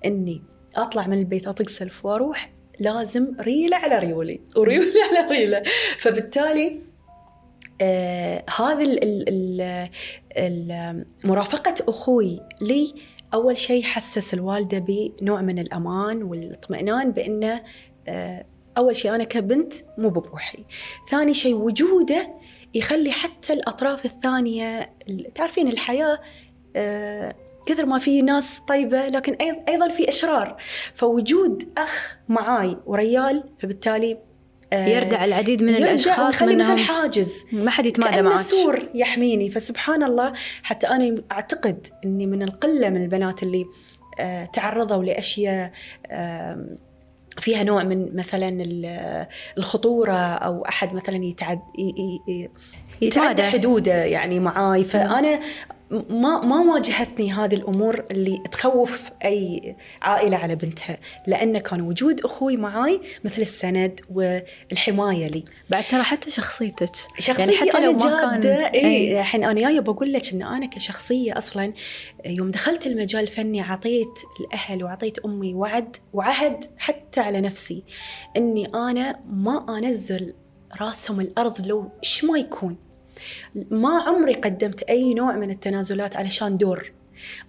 أني 0.05 0.43
أطلع 0.77 1.07
من 1.07 1.19
البيت 1.19 1.49
أطق 1.49 1.69
سلف 1.69 2.07
وأروح 2.07 2.53
لازم 2.79 3.27
ريلة 3.41 3.77
على 3.77 3.99
ريولي 3.99 4.41
وريولي 4.57 5.03
على 5.03 5.29
ريلة. 5.29 5.63
فبالتالي 5.99 6.81
آه 7.81 8.45
هذا 8.59 8.85
مرافقة 11.25 11.75
أخوي 11.89 12.41
لي 12.63 12.95
أول 13.35 13.57
شيء 13.57 13.83
حسس 13.83 14.35
الوالدة 14.35 14.79
بنوع 14.79 15.43
من 15.43 15.59
الأمان 15.59 16.23
والإطمئنان 16.23 17.13
بأنه 17.13 17.63
آه 18.09 18.47
أول 18.77 18.97
شيء 18.97 19.15
أنا 19.15 19.25
كبنت 19.25 19.73
مو 19.99 20.09
بروحي 20.09 20.65
ثاني 21.11 21.35
شيء 21.35 21.55
وجوده 21.55 22.35
يخلي 22.75 23.13
حتى 23.13 23.53
الأطراف 23.53 24.05
الثانية 24.05 24.91
تعرفين 25.35 25.69
الحياة 25.69 26.19
آه 26.77 27.35
كثر 27.67 27.87
ما 27.87 27.99
في 27.99 28.23
ناس 28.23 28.61
طيبة 28.69 29.09
لكن 29.09 29.35
أيضا 29.69 29.89
في 29.89 30.09
أشرار. 30.09 30.57
فوجود 30.95 31.73
أخ 31.79 32.17
معاي 32.29 32.77
وريال 32.87 33.45
فبالتالي 33.59 34.19
آه 34.73 34.87
يردع 34.87 35.25
العديد 35.25 35.63
من 35.63 35.75
الأشخاص 35.75 36.35
يخلي 36.35 36.57
مثل 36.57 36.79
حاجز. 36.79 37.45
ما 37.53 37.71
حد 37.71 37.87
يتمادى 37.87 38.23
معك 38.23 38.41
سور 38.41 38.89
يحميني. 38.95 39.51
فسبحان 39.51 40.03
الله 40.03 40.33
حتى 40.63 40.87
أنا 40.89 41.23
أعتقد 41.33 41.87
أني 42.05 42.27
من 42.27 42.43
القلة 42.43 42.91
من 42.91 43.03
البنات 43.03 43.43
اللي 43.43 43.65
آه 44.19 44.45
تعرضوا 44.45 45.05
لأشياء 45.05 45.73
آه 46.07 46.67
فيها 47.39 47.63
نوع 47.63 47.83
من 47.83 48.17
مثلا 48.17 48.67
الخطورة 49.59 50.17
أو 50.17 50.65
أحد 50.65 50.95
مثلا 50.95 51.25
يتعد 51.25 51.61
يتعدى 53.03 53.43
حدوده 53.43 54.05
يعني 54.05 54.41
معاي. 54.41 54.85
فأنا 54.85 55.41
ما 55.91 56.41
ما 56.41 56.57
واجهتني 56.73 57.33
هذه 57.33 57.55
الأمور 57.55 58.05
اللي 58.11 58.43
تخوف 58.51 59.03
أي 59.25 59.77
عائلة 60.03 60.37
على 60.37 60.57
بنتها 60.57 60.99
لأن 61.27 61.59
كان 61.59 61.81
وجود 61.81 62.21
أخوي 62.21 62.57
معاي 62.57 63.01
مثل 63.25 63.43
السند 63.43 64.01
والحماية 64.11 65.29
لي. 65.29 65.45
بعد 65.71 65.85
ترى 65.87 66.03
حتى 66.03 66.31
شخصيتك. 66.31 66.97
شخصيتي 67.19 67.53
يعني 67.53 67.57
حتى 67.57 67.87
لو 67.87 67.93
ما 67.93 68.21
كان 68.21 68.47
إي 68.47 69.21
الحين 69.21 69.45
أنا 69.45 69.61
جاية 69.61 69.81
بقول 69.81 70.13
لك 70.13 70.33
إن 70.33 70.43
أنا 70.43 70.67
كشخصية 70.67 71.39
أصلا 71.39 71.73
يوم 72.27 72.51
دخلت 72.51 72.87
المجال 72.87 73.23
الفني 73.23 73.63
اعطيت 73.63 74.19
الأهل 74.41 74.85
واعطيت 74.85 75.19
أمي 75.19 75.55
وعد 75.55 75.97
وعهد 76.13 76.65
حتى 76.79 77.21
على 77.21 77.41
نفسي 77.41 77.85
إني 78.37 78.67
أنا 78.67 79.21
ما 79.27 79.79
أنزل 79.79 80.35
راسهم 80.81 81.21
الأرض 81.21 81.67
لو 81.67 81.91
إيش 82.05 82.25
ما 82.25 82.39
يكون. 82.39 82.86
ما 83.71 84.03
عمري 84.03 84.35
قدمت 84.35 84.83
أي 84.83 85.15
نوع 85.15 85.37
من 85.37 85.51
التنازلات 85.51 86.17
علشان 86.17 86.57
دور. 86.57 86.93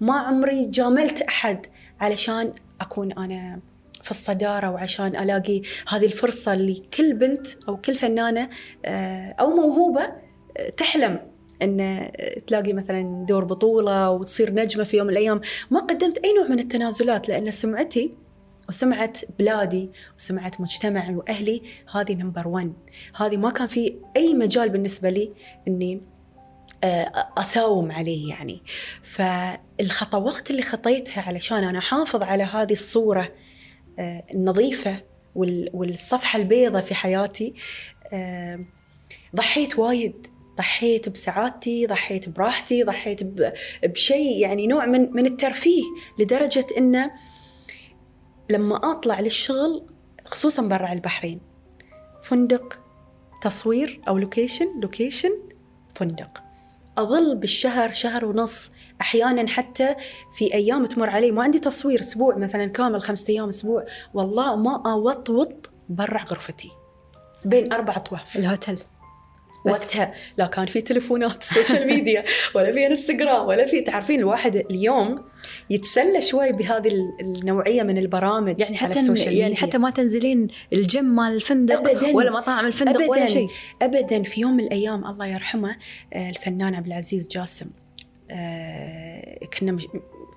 ما 0.02 0.18
عمري 0.18 0.66
جاملت 0.66 1.22
أحد 1.22 1.66
علشان 2.02 2.54
أكون 2.82 3.12
أنا 3.12 3.60
في 4.04 4.12
الصدارة 4.12 4.70
وعشان 4.70 5.16
ألاقي 5.16 5.62
هذه 5.88 6.06
الفرصة 6.06 6.54
اللي 6.54 6.82
كل 6.98 7.14
بنت 7.14 7.48
أو 7.68 7.78
كل 7.78 7.96
فنانة 7.96 8.50
آه، 8.86 9.36
أو 9.40 9.50
موهوبة 9.50 10.02
آه، 10.58 10.70
تحلم 10.70 11.20
إن 11.62 12.12
تلاقي 12.48 12.74
مثلا 12.74 13.26
دور 13.30 13.46
بطولة 13.46 14.10
وتصير 14.10 14.54
نجمة 14.54 14.84
في 14.84 14.98
يوم 14.98 15.08
من 15.08 15.14
الأيام. 15.14 15.42
ما 15.72 15.80
قدمت 15.80 16.18
أي 16.18 16.34
نوع 16.34 16.48
من 16.48 16.60
التنازلات 16.60 17.30
لأن 17.30 17.52
سمعتي 17.52 18.27
وسمعة 18.70 19.14
بلادي 19.40 19.90
وسمعة 20.18 20.52
مجتمعي 20.60 21.16
وأهلي 21.16 21.62
هذه 21.96 22.14
نمبر 22.14 22.48
1 22.48 22.74
هذه 23.16 23.38
ما 23.38 23.52
كان 23.52 23.68
في 23.68 23.96
أي 24.18 24.34
مجال 24.34 24.70
بالنسبة 24.70 25.10
لي 25.10 25.34
أني 25.68 26.02
آه، 26.84 27.12
أساوم 27.38 27.92
عليه 27.92 28.30
يعني. 28.30 28.62
فالخطوات 29.02 30.52
اللي 30.52 30.62
خطيتها 30.62 31.24
علشان 31.28 31.64
أنا 31.64 31.80
أحافظ 31.80 32.24
على 32.24 32.44
هذه 32.44 32.74
الصورة 32.74 33.32
آه، 34.00 34.24
النظيفة 34.34 35.04
والصفحة 35.74 36.40
البيضة 36.40 36.82
في 36.82 36.96
حياتي 36.96 37.54
آه، 38.14 38.60
ضحيت 39.36 39.80
وايد. 39.80 40.28
ضحيت 40.58 41.10
بسعادتي 41.10 41.86
ضحيت 41.86 42.30
براحتي 42.30 42.84
ضحيت 42.84 43.24
بشيء 43.84 44.38
يعني 44.38 44.68
نوع 44.68 44.86
من 44.86 45.14
من 45.14 45.26
الترفيه 45.26 45.84
لدرجة 46.20 46.66
أنه 46.78 47.12
لما 48.50 48.92
أطلع 48.92 49.20
للشغل 49.20 49.86
خصوصا 50.26 50.62
برا 50.64 50.94
البحرين. 50.94 51.42
فندق 52.24 52.80
تصوير 53.42 54.02
أو 54.08 54.18
location 54.18 54.80
location 54.80 55.32
فندق. 55.96 56.44
أظل 56.98 57.36
بالشهر 57.36 57.92
شهر 57.92 58.26
ونص 58.26 58.72
أحيانا 59.02 59.48
حتى 59.48 59.96
في 60.38 60.54
أيام 60.54 60.86
تمر 60.86 61.10
علي 61.10 61.32
ما 61.32 61.44
عندي 61.44 61.60
تصوير 61.60 62.00
أسبوع 62.00 62.38
مثلا 62.38 62.66
كامل 62.66 63.02
خمسة 63.02 63.34
أيام 63.34 63.48
أسبوع. 63.48 63.86
والله 64.14 64.56
ما 64.56 64.84
أوطوط 64.86 65.70
برا 65.90 66.24
غرفتي. 66.24 66.70
بين 67.46 67.74
أربع 67.74 67.96
أطواف. 67.96 68.36
الهوتل 68.36 68.80
وقتها 69.66 70.14
لا 70.38 70.46
كان 70.46 70.66
في 70.66 70.82
تليفونات 70.82 71.44
سوشيال 71.44 71.88
ميديا 71.88 72.26
ولا 72.56 72.72
في 72.72 72.88
انستغرام 72.88 73.48
ولا 73.48 73.66
في 73.66 73.82
تعرفين 73.82 74.20
الواحد 74.20 74.56
اليوم 74.56 75.24
يتسلى 75.70 76.22
شوي 76.22 76.52
بهذه 76.52 76.92
النوعية 77.22 77.84
من 77.84 77.98
البرامج 77.98 78.60
يعني 78.62 78.78
حتى 78.78 78.86
على 78.92 79.00
السوشيال 79.00 79.28
ميديا. 79.28 79.42
يعني 79.42 79.56
حتى 79.56 79.78
ما 79.78 79.90
تنزلين 79.90 80.48
الجيم 80.74 81.16
مال 81.16 81.34
الفندق 81.34 81.90
أبداً. 81.90 82.16
ولا 82.16 82.32
مطاعم 82.32 82.66
الفندق 82.66 82.92
أبداً. 83.02 83.10
ولا 83.12 83.26
شيء. 83.26 83.48
ابدا. 83.82 84.24
في 84.24 84.42
يوم 84.42 84.54
من 84.54 84.60
الأيام 84.64 85.06
الله 85.08 85.28
يرحمه 85.28 85.76
آه، 86.14 86.30
الفنان 86.30 86.76
عبد 86.76 86.88
العزيز 86.88 87.28
جاسم 87.28 87.68
آه، 88.32 89.40
كنا 89.60 89.78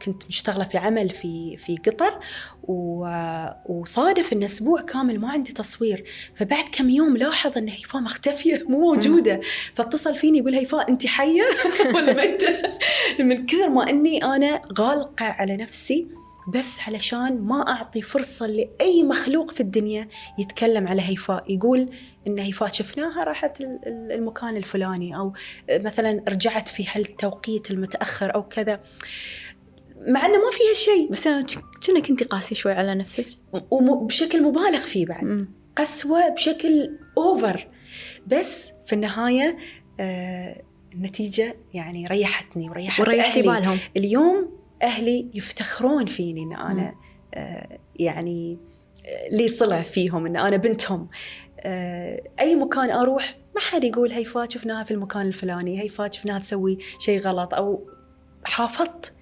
كنت 0.05 0.23
مشتغلة 0.29 0.65
في 0.65 0.79
عمل 0.79 1.11
في 1.11 1.57
في 1.57 1.77
قطر 1.77 2.19
وصادف 3.67 4.33
إن 4.33 4.43
أسبوع 4.43 4.81
كامل 4.81 5.21
ما 5.21 5.31
عندي 5.31 5.53
تصوير. 5.53 6.05
فبعد 6.37 6.65
كم 6.73 6.91
يوم 6.91 7.17
لاحظ 7.17 7.59
إن 7.59 7.69
هيفاء 7.69 8.03
مختفية 8.03 8.65
مو 8.69 8.81
موجودة. 8.81 9.41
فاتصل 9.75 10.15
فيني 10.15 10.39
يقول 10.39 10.55
هيفاء 10.55 10.89
انت 10.89 11.07
حية؟ 11.07 11.43
ولا 11.95 12.13
ميته 12.13 12.57
من 13.19 13.47
كثر 13.47 13.69
ما 13.69 13.91
إني 13.91 14.25
أنا 14.25 14.63
غالقة 14.79 15.27
على 15.27 15.57
نفسي 15.57 16.07
بس 16.49 16.81
علشان 16.89 17.41
ما 17.41 17.69
أعطي 17.69 18.03
فرصة 18.03 18.47
لأي 18.47 19.03
مخلوق 19.03 19.51
في 19.51 19.61
الدنيا 19.61 20.09
يتكلم 20.39 20.89
على 20.89 21.03
هيفاء. 21.03 21.45
يقول 21.53 21.91
إن 22.27 22.39
هيفاء 22.39 22.69
شفناها 22.69 23.25
راحت 23.25 23.61
المكان 23.87 24.57
الفلاني 24.57 25.17
أو 25.17 25.33
مثلا 25.71 26.23
رجعت 26.29 26.69
في 26.69 26.87
هالتوقيت 26.93 27.71
المتأخر 27.71 28.35
أو 28.35 28.43
كذا. 28.43 28.81
مع 30.09 30.27
إنه 30.27 30.39
ما 30.39 30.51
فيها 30.53 30.75
شيء. 30.75 31.11
بس 31.11 31.27
أنا 31.27 31.47
كنا 31.87 32.01
كنتي 32.01 32.25
قاسية 32.25 32.57
شوي 32.57 32.73
على 32.73 32.95
نفسك. 32.95 33.27
وبشكل 33.71 34.43
مبالغ 34.43 34.79
فيه 34.79 35.07
بعد. 35.07 35.25
م. 35.25 35.49
قسوة 35.77 36.29
بشكل 36.29 36.99
اوفر 37.19 37.69
بس 38.27 38.71
في 38.87 38.93
النهاية 38.93 39.59
آه 40.01 40.63
النتيجة 40.95 41.57
يعني 41.75 42.07
ريحتني 42.07 42.71
وريحت 42.71 43.01
وريحتي 43.01 43.43
بالهم. 43.43 43.79
اليوم 43.97 44.51
أهلي 44.83 45.31
يفتخرون 45.35 46.07
فيني 46.07 46.43
إن 46.43 46.53
أنا 46.53 46.95
آه 47.35 47.79
يعني 47.97 48.59
آه، 49.07 49.29
لي 49.29 49.49
صلة 49.49 49.83
فيهم 49.83 50.27
إن 50.27 50.37
أنا 50.37 50.57
بنتهم. 50.57 51.09
آه 51.61 52.23
أي 52.41 52.57
مكان 52.57 52.91
أروح 52.91 53.39
ما 53.55 53.61
حد 53.61 53.85
يقول 53.85 54.13
هيفا 54.13 54.49
شفناها 54.49 54.85
في 54.85 54.91
المكان 54.91 55.27
الفلاني. 55.27 55.83
هيفا 55.83 56.11
شفناها 56.11 56.39
تسوي 56.39 56.79
شيء 56.99 57.21
غلط. 57.21 57.55
أو 57.55 57.91
حافظت 58.45 59.15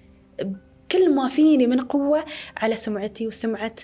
كل 0.91 1.15
ما 1.15 1.27
فيني 1.27 1.67
من 1.67 1.81
قوة 1.81 2.25
على 2.57 2.75
سمعتي 2.75 3.27
وسمعة 3.27 3.75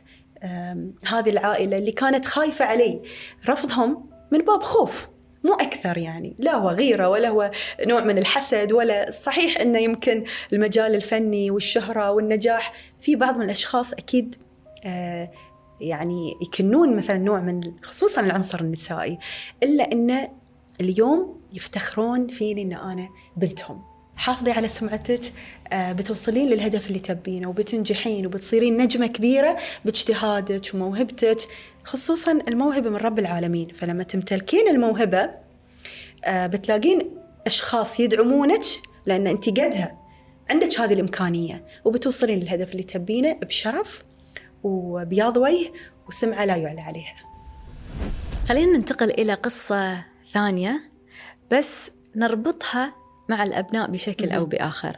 هذه 1.07 1.29
العائلة 1.29 1.77
اللي 1.77 1.91
كانت 1.91 2.25
خايفة 2.25 2.65
علي. 2.65 3.01
رفضهم 3.49 4.09
من 4.31 4.39
باب 4.39 4.63
خوف 4.63 5.07
مو 5.43 5.53
أكثر 5.53 5.97
يعني. 5.97 6.35
لا 6.39 6.55
هو 6.55 6.69
غيرة 6.69 7.09
ولا 7.09 7.29
هو 7.29 7.51
نوع 7.87 8.03
من 8.03 8.17
الحسد 8.17 8.71
ولا 8.71 9.11
صحيح 9.11 9.57
أنه 9.61 9.79
يمكن 9.79 10.23
المجال 10.53 10.95
الفني 10.95 11.51
والشهرة 11.51 12.11
والنجاح. 12.11 12.73
في 13.01 13.15
بعض 13.15 13.37
من 13.37 13.45
الأشخاص 13.45 13.93
أكيد 13.93 14.35
آه 14.85 15.31
يعني 15.81 16.33
يكنون 16.41 16.95
مثلا 16.95 17.17
نوع 17.17 17.39
من 17.39 17.61
خصوصا 17.83 18.21
العنصر 18.21 18.59
النسائي 18.59 19.19
إلا 19.63 19.91
أنه 19.91 20.31
اليوم 20.81 21.41
يفتخرون 21.53 22.27
فيني 22.27 22.61
أن 22.61 22.73
أنا 22.73 23.09
بنتهم. 23.37 23.94
حافظي 24.15 24.51
على 24.51 24.67
سمعتك 24.67 25.33
آه، 25.73 25.91
بتوصلين 25.91 26.49
للهدف 26.49 26.87
اللي 26.87 26.99
تبينه 26.99 27.49
وبتنجحين 27.49 28.25
وبتصيرين 28.25 28.77
نجمة 28.77 29.07
كبيرة 29.07 29.57
باجتهادك 29.85 30.73
وموهبتك 30.73 31.37
خصوصا 31.83 32.31
الموهبة 32.31 32.89
من 32.89 32.95
رب 32.97 33.19
العالمين. 33.19 33.67
فلما 33.69 34.03
تمتلكين 34.03 34.67
الموهبة 34.67 35.29
آه، 36.25 36.47
بتلاقين 36.47 37.11
أشخاص 37.47 37.99
يدعمونك 37.99 38.63
لأن 39.05 39.27
أنت 39.27 39.49
قدها. 39.49 39.97
عندك 40.49 40.79
هذه 40.79 40.93
الإمكانية 40.93 41.65
وبتوصلين 41.85 42.39
للهدف 42.39 42.71
اللي 42.71 42.83
تبينه 42.83 43.33
بشرف 43.33 44.03
وبياض 44.63 45.37
وجه 45.37 45.71
وسمعة 46.07 46.45
لا 46.45 46.55
يعلى 46.55 46.81
عليها. 46.81 47.15
خلينا 48.49 48.77
ننتقل 48.77 49.09
إلى 49.09 49.33
قصة 49.33 50.05
ثانية 50.31 50.91
بس 51.51 51.91
نربطها 52.15 53.04
مع 53.29 53.43
الأبناء 53.43 53.91
بشكل 53.91 54.29
أو 54.29 54.45
بآخر. 54.45 54.97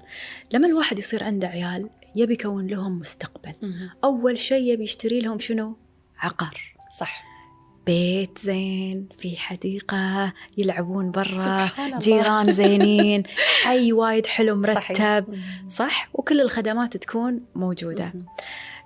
لما 0.51 0.67
الواحد 0.67 0.99
يصير 0.99 1.23
عنده 1.23 1.47
عيال 1.47 1.89
يبي 2.15 2.33
يكون 2.33 2.67
لهم 2.67 2.99
مستقبل. 2.99 3.53
أول 4.03 4.37
شيء 4.37 4.73
يبي 4.73 4.83
يشتري 4.83 5.19
لهم 5.19 5.39
شنو؟ 5.39 5.77
عقار. 6.19 6.75
صح. 6.99 7.27
بيت 7.85 8.37
زين 8.37 9.09
في 9.17 9.39
حديقة 9.39 10.33
يلعبون 10.57 11.11
برا 11.11 11.69
جيران 11.97 12.51
زينين 12.51 13.23
حي 13.63 13.93
وايد 13.93 14.25
حلو 14.25 14.55
مرتب 14.55 14.75
صحيح. 14.75 15.23
صح؟ 15.69 16.09
وكل 16.13 16.41
الخدمات 16.41 16.97
تكون 16.97 17.41
موجودة. 17.55 18.13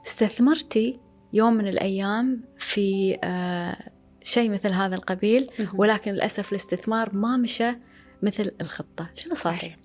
استثمرتي 0.07 0.99
يوم 1.33 1.53
من 1.53 1.67
الأيام 1.67 2.43
في 2.57 3.17
آه 3.23 3.77
شيء 4.23 4.51
مثل 4.51 4.69
هذا 4.69 4.95
القبيل 4.95 5.49
ولكن 5.73 6.11
للأسف 6.11 6.51
الاستثمار 6.51 7.15
ما 7.15 7.37
مشى 7.37 7.71
مثل 8.21 8.51
الخطة 8.61 9.09
شنو 9.15 9.33
صار؟ 9.33 9.53
صحيح. 9.53 9.77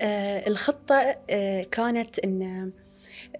آه 0.00 0.48
الخطة 0.48 1.16
آه 1.30 1.62
كانت 1.62 2.18
أن 2.18 2.72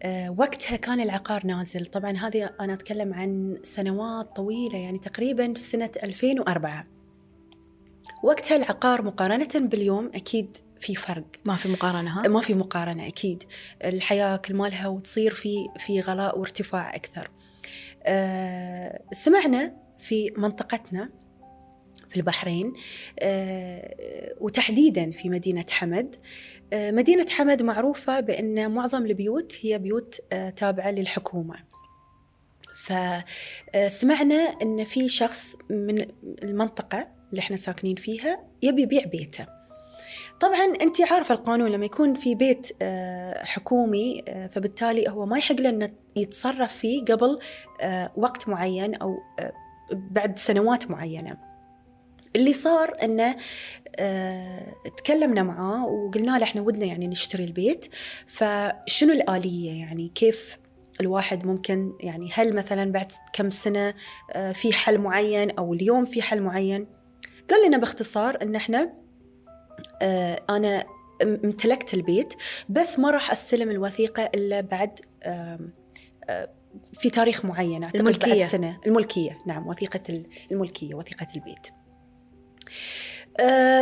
آه 0.03 0.31
وقتها 0.31 0.77
كان 0.77 1.01
العقار 1.01 1.47
نازل 1.47 1.87
طبعا 1.87 2.11
هذه 2.11 2.51
أنا 2.61 2.73
أتكلم 2.73 3.15
عن 3.15 3.59
سنوات 3.63 4.37
طويلة 4.37 4.79
يعني 4.79 4.99
تقريبا 4.99 5.55
سنة 5.57 5.91
2004 6.03 6.87
وقتها 8.23 8.57
العقار 8.57 9.03
مقارنة 9.03 9.49
باليوم 9.55 10.11
أكيد 10.15 10.57
في 10.81 10.95
فرق 10.95 11.25
ما 11.45 11.57
في 11.57 11.69
مقارنة 11.69 12.21
ها؟ 12.21 12.29
ما 12.29 12.41
في 12.41 12.55
مقارنة 12.55 13.07
أكيد 13.07 13.45
الحياة 13.85 14.37
كل 14.37 14.55
مالها 14.55 14.89
وتصير 14.89 15.35
في 15.35 15.69
في 15.79 16.01
غلاء 16.01 16.39
وارتفاع 16.39 16.95
أكثر 16.95 17.31
أه 18.03 19.03
سمعنا 19.13 19.77
في 19.99 20.33
منطقتنا 20.37 21.11
في 22.17 22.21
البحرين 22.21 22.73
آه، 23.19 24.35
وتحديدا 24.41 25.11
في 25.11 25.29
مدينة 25.31 25.65
حمد. 25.71 26.17
آه، 26.73 26.91
مدينة 26.91 27.27
حمد 27.31 27.63
معروفة 27.63 28.21
بأن 28.21 28.71
معظم 28.71 29.07
البيوت 29.07 29.57
هي 29.61 29.79
بيوت 29.79 30.21
آه، 30.33 30.51
تابعة 30.51 30.91
للحكومة. 30.91 31.57
فسمعنا 32.75 34.35
أن 34.35 34.85
في 34.85 35.09
شخص 35.09 35.57
من 35.71 36.07
المنطقة 36.43 37.09
اللي 37.31 37.41
إحنا 37.41 37.57
ساكنين 37.57 37.97
فيها 37.97 38.45
يبي 38.63 38.83
يبيع 38.83 39.05
بيته. 39.05 39.47
طبعا 40.41 40.65
انت 40.83 41.01
عارفة 41.01 41.35
القانون 41.35 41.71
لما 41.71 41.85
يكون 41.85 42.15
في 42.15 42.35
بيت 42.35 42.83
حكومي 43.43 44.25
فبالتالي 44.53 45.09
هو 45.09 45.27
ما 45.27 45.39
يحق 45.39 45.61
له 45.61 45.69
انه 45.69 45.93
يتصرف 46.17 46.73
فيه 46.73 47.05
قبل 47.05 47.39
وقت 48.17 48.49
معين 48.49 48.95
أو 48.95 49.17
بعد 49.93 50.39
سنوات 50.39 50.91
معينة. 50.91 51.56
اللي 52.37 52.53
صار 52.53 52.93
إنه 53.03 53.37
آه 53.97 54.75
تكلمنا 54.97 55.43
معاه 55.43 55.87
وقلنا 55.87 56.39
له 56.39 56.45
إحنا 56.45 56.61
ودنا 56.61 56.85
يعني 56.87 57.07
نشتري 57.07 57.45
البيت. 57.45 57.87
فشنو 58.27 59.13
الآلية؟ 59.13 59.81
يعني 59.81 60.13
كيف 60.15 60.59
الواحد 61.01 61.47
ممكن 61.47 61.93
يعني 62.01 62.31
هل 62.35 62.55
مثلا 62.55 62.93
بعد 62.93 63.13
كم 63.33 63.51
سنة 63.51 63.95
آه 64.33 64.53
في 64.53 64.73
حل 64.73 64.99
معين 64.99 65.51
أو 65.51 65.75
اليوم 65.75 66.05
في 66.05 66.23
حل 66.23 66.41
معين؟ 66.43 66.87
قال 67.51 67.67
لنا 67.67 67.79
باختصار 67.79 68.39
إن 68.43 68.55
إحنا 68.55 68.93
آه 70.03 70.43
أنا 70.51 70.85
امتلكت 71.23 71.95
البيت 71.95 72.35
بس 72.69 72.99
ما 72.99 73.11
راح 73.11 73.33
أستلم 73.33 73.71
الوثيقة 73.71 74.31
إلا 74.35 74.61
بعد 74.61 75.01
آه 75.23 75.59
في 76.93 77.11
تاريخ 77.11 77.45
معين. 77.45 77.85
الملكية 77.95 78.39
بعد 78.41 78.51
سنة. 78.51 78.81
الملكية. 78.87 79.39
نعم 79.47 79.67
وثيقة 79.67 80.23
الملكية 80.53 80.95
وثيقة 80.95 81.27
البيت. 81.37 81.69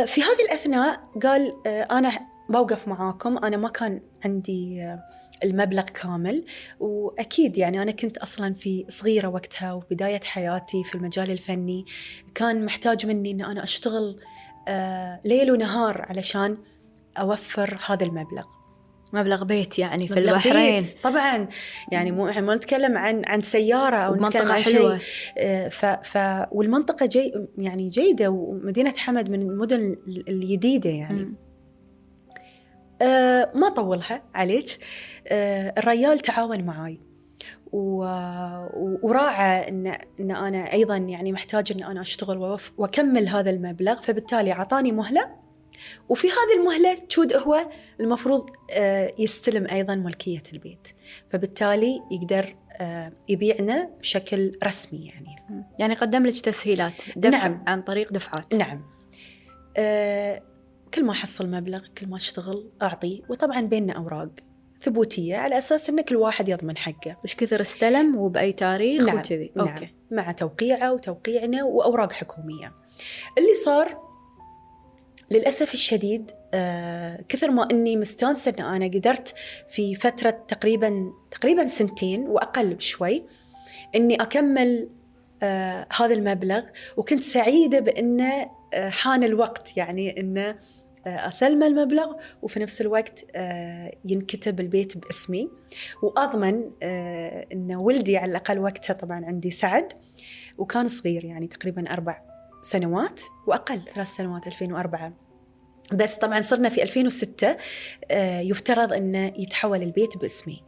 في 0.05 0.21
هذه 0.21 0.45
الأثناء 0.45 1.09
قال 1.23 1.55
آه، 1.67 1.87
أنا 1.91 2.11
بوقف 2.49 2.87
معاكم 2.87 3.37
أنا 3.37 3.57
ما 3.57 3.69
كان 3.69 4.01
عندي 4.25 4.81
آه، 4.81 5.03
المبلغ 5.43 5.83
كامل 5.83 6.45
وأكيد 6.79 7.57
يعني 7.57 7.81
أنا 7.81 7.91
كنت 7.91 8.17
أصلا 8.17 8.53
في 8.53 8.85
صغيرة 8.89 9.27
وقتها 9.27 9.73
وبداية 9.73 10.19
حياتي 10.23 10.83
في 10.83 10.95
المجال 10.95 11.31
الفني 11.31 11.85
كان 12.35 12.65
محتاج 12.65 13.05
مني 13.05 13.31
إن 13.31 13.41
أنا 13.41 13.63
أشتغل 13.63 14.17
ليل 15.25 15.51
ونهار 15.51 16.05
علشان 16.09 16.57
أوفر 17.17 17.79
هذا 17.87 18.05
المبلغ. 18.05 18.54
مبلغ 19.15 19.43
بيت 19.43 19.79
يعني 19.79 20.07
في 20.07 20.19
البحرين 20.19 20.79
بيت. 20.79 21.03
طبعا. 21.03 21.47
يعني 21.91 22.11
مو 22.11 22.29
إحنا 22.29 22.41
ما 22.41 22.55
نتكلم 22.55 22.97
عن 22.97 23.21
عن 23.25 23.41
سيارة 23.41 23.97
أو 23.97 24.15
نتكلم 24.15 24.51
عن 24.51 24.63
شيء. 24.63 24.97
آه، 25.37 25.69
ف, 25.69 25.85
ف 25.85 26.45
والمنطقة 26.51 27.05
جي 27.05 27.33
يعني 27.57 27.89
جيدة 27.89 28.29
ومدينة 28.29 28.93
حمد 28.97 29.29
من 29.29 29.41
المدن 29.41 29.95
الجديده 30.07 30.89
يعني. 30.89 31.33
آه 33.01 33.51
ما 33.55 33.69
طولها 33.69 34.23
عليك. 34.35 34.79
آه 35.27 35.73
الريال 35.77 36.19
تعاون 36.19 36.63
معاي. 36.63 36.99
وراعى 39.01 39.69
ان 39.69 39.87
إن 40.19 40.31
أنا 40.31 40.73
أيضا 40.73 40.97
يعني 40.97 41.31
محتاج 41.31 41.71
إن 41.75 41.83
أنا 41.83 42.01
أشتغل 42.01 42.57
وأكمل 42.77 43.27
هذا 43.27 43.49
المبلغ. 43.49 44.01
فبالتالي 44.01 44.51
أعطاني 44.51 44.91
مهلة. 44.91 45.44
وفي 46.09 46.27
هذه 46.27 46.59
المهلة 46.59 46.93
تشود 46.93 47.33
هو 47.33 47.69
المفروض 47.99 48.49
آه، 48.71 49.13
يستلم 49.19 49.67
أيضا 49.67 49.95
ملكية 49.95 50.43
البيت 50.53 50.87
فبالتالي 51.29 52.01
يقدر 52.11 52.55
آه، 52.81 53.11
يبيعنا 53.29 53.89
بشكل 53.99 54.57
رسمي 54.63 55.05
يعني 55.05 55.35
يعني 55.79 55.93
قدم 55.93 56.25
لك 56.25 56.39
تسهيلات 56.39 56.93
دفع 57.15 57.47
نعم. 57.47 57.63
عن 57.67 57.81
طريق 57.81 58.13
دفعات 58.13 58.55
نعم 58.55 58.85
آه، 59.77 60.41
كل 60.93 61.03
ما 61.03 61.11
أحصل 61.11 61.47
مبلغ 61.47 61.81
كل 61.97 62.07
ما 62.07 62.15
أشتغل 62.15 62.71
أعطي 62.81 63.23
وطبعا 63.29 63.61
بيننا 63.61 63.93
أوراق 63.93 64.29
ثبوتية 64.81 65.37
على 65.37 65.57
أساس 65.57 65.89
أن 65.89 66.01
كل 66.01 66.15
واحد 66.15 66.49
يضمن 66.49 66.77
حقه 66.77 67.17
مش 67.23 67.35
كثر 67.35 67.61
استلم 67.61 68.15
وبأي 68.15 68.51
تاريخ 68.51 69.03
نعم. 69.03 69.17
وكذي 69.17 69.51
نعم. 69.55 69.67
أوكي. 69.67 69.93
مع 70.11 70.31
توقيعه 70.31 70.93
وتوقيعنا 70.93 71.63
وأوراق 71.63 72.11
حكومية 72.11 72.73
اللي 73.37 73.53
صار 73.65 74.04
للأسف 75.31 75.73
الشديد 75.73 76.31
آه 76.53 77.21
كثر 77.29 77.51
ما 77.51 77.67
أني 77.71 77.97
مستانسة 77.97 78.53
أن 78.59 78.63
أنا 78.65 78.85
قدرت 78.85 79.35
في 79.69 79.95
فترة 79.95 80.29
تقريبا 80.47 81.13
تقريبا 81.31 81.67
سنتين 81.67 82.27
وأقل 82.27 82.73
بشوي 82.73 83.23
أني 83.95 84.15
أكمل 84.15 84.89
آه 85.43 85.87
هذا 85.99 86.13
المبلغ 86.13 86.63
وكنت 86.97 87.23
سعيدة 87.23 87.79
بأنه 87.79 88.51
آه 88.73 88.89
حان 88.89 89.23
الوقت 89.23 89.77
يعني 89.77 90.19
أنه 90.19 90.55
أسلم 91.07 91.63
المبلغ 91.63 92.13
وفي 92.41 92.59
نفس 92.59 92.81
الوقت 92.81 93.25
ينكتب 94.05 94.59
البيت 94.59 94.97
باسمي. 94.97 95.49
وأضمن 96.01 96.71
أن 97.53 97.75
ولدي 97.75 98.17
على 98.17 98.31
الأقل 98.31 98.59
وقتها 98.59 98.93
طبعا 98.93 99.25
عندي 99.25 99.51
سعد 99.51 99.93
وكان 100.57 100.87
صغير 100.87 101.25
يعني 101.25 101.47
تقريبا 101.47 101.93
أربع 101.93 102.21
سنوات 102.65 103.21
وأقل 103.47 103.81
ثلاث 103.95 104.07
سنوات 104.07 104.47
2004 104.47 105.13
بس 105.93 106.15
طبعا 106.15 106.41
صرنا 106.41 106.69
في 106.69 106.83
2006 106.83 107.57
آه، 108.11 108.39
يفترض 108.39 108.93
أنه 108.93 109.33
يتحول 109.37 109.81
البيت 109.81 110.17
باسمي. 110.17 110.63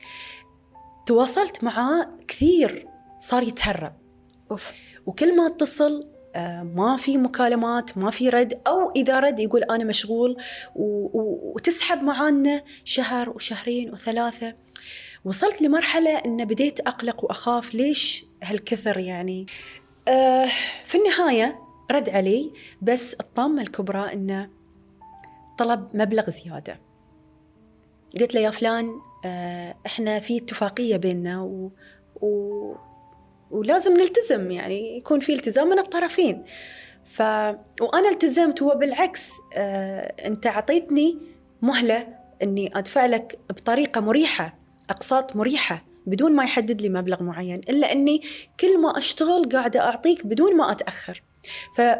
تواصلت 1.05 1.63
معاه 1.63 2.09
كثير 2.27 2.87
صار 3.19 3.43
يتهرب. 3.43 3.93
أوف. 4.51 4.71
وكل 5.05 5.35
ما 5.35 5.47
اتصل 5.47 6.09
آه، 6.35 6.63
ما 6.63 6.97
في 6.97 7.17
مكالمات 7.17 7.97
ما 7.97 8.11
في 8.11 8.29
رد 8.29 8.61
أو 8.67 8.91
إذا 8.95 9.19
رد 9.19 9.39
يقول 9.39 9.63
أنا 9.63 9.83
مشغول 9.83 10.37
وتسحب 10.75 12.03
معانا 12.03 12.63
شهر 12.83 13.29
وشهرين 13.29 13.91
وثلاثة. 13.91 14.55
وصلت 15.25 15.61
لمرحلة 15.61 16.17
أن 16.17 16.45
بديت 16.45 16.79
أقلق 16.79 17.23
وأخاف 17.23 17.75
ليش 17.75 18.25
هالكثر 18.43 18.99
يعني؟ 18.99 19.45
آه 20.07 20.47
في 20.85 20.97
النهاية 20.97 21.66
رد 21.91 22.09
علي 22.09 22.53
بس 22.81 23.13
الطامة 23.13 23.61
الكبرى 23.61 24.13
أنه 24.13 24.49
طلب 25.57 25.89
مبلغ 25.93 26.29
زيادة. 26.29 26.79
قلت 28.19 28.33
له 28.35 28.41
يا 28.41 28.49
فلان 28.49 28.91
آه 29.25 29.75
إحنا 29.85 30.19
في 30.19 30.37
اتفاقية 30.37 30.97
بيننا 30.97 31.41
و... 31.41 31.71
و... 32.21 32.75
ولازم 33.51 33.93
نلتزم 33.93 34.51
يعني 34.51 34.97
يكون 34.97 35.19
في 35.19 35.33
التزام 35.33 35.69
من 35.69 35.79
الطرفين. 35.79 36.43
ف 37.05 37.21
وأنا 37.81 38.09
التزمت 38.11 38.61
وبالعكس 38.61 39.31
آه 39.53 40.27
أنت 40.27 40.47
أعطيتني 40.47 41.17
مهلة 41.61 42.07
إني 42.43 42.77
أدفع 42.77 43.05
لك 43.05 43.39
بطريقة 43.49 44.01
مريحة 44.01 44.59
أقساط 44.89 45.35
مريحة 45.35 45.85
بدون 46.05 46.35
ما 46.35 46.43
يحدد 46.43 46.81
لي 46.81 46.89
مبلغ 46.89 47.23
معين 47.23 47.59
إلا 47.69 47.91
إني 47.91 48.21
كل 48.59 48.81
ما 48.81 48.97
أشتغل 48.97 49.49
قاعدة 49.49 49.79
أعطيك 49.79 50.25
بدون 50.25 50.57
ما 50.57 50.71
أتأخر. 50.71 51.23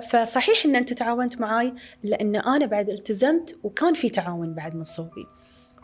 فصحيح 0.10 0.65
إن 0.65 0.75
أنت 0.75 0.93
تعاونت 0.93 1.39
معاي 1.39 1.73
لأن 2.03 2.36
أنا 2.36 2.65
بعد 2.65 2.89
التزمت 2.89 3.55
وكان 3.63 3.93
في 3.93 4.10
تعاون 4.10 4.53
بعد 4.53 4.75
من 4.75 4.83
صوبي. 4.83 5.25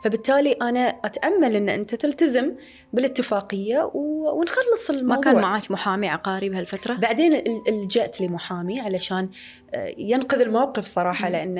فبالتالي 0.03 0.51
أنا 0.51 0.79
أتأمل 0.79 1.55
إن 1.55 1.69
أنت 1.69 1.95
تلتزم 1.95 2.55
بالاتفاقية 2.93 3.91
ونخلص 3.93 4.89
الموضوع. 4.89 5.15
ما 5.15 5.21
كان 5.21 5.41
معك 5.41 5.71
محامي 5.71 6.09
عقاري 6.09 6.49
بهالفترة؟ 6.49 6.93
بعدين 6.93 7.43
لجأت 7.67 8.21
لمحامي 8.21 8.79
علشان 8.79 9.29
آه، 9.73 9.93
ينقذ 9.97 10.41
الموقف 10.41 10.85
صراحة 10.85 11.29
م. 11.29 11.31
لأن 11.31 11.57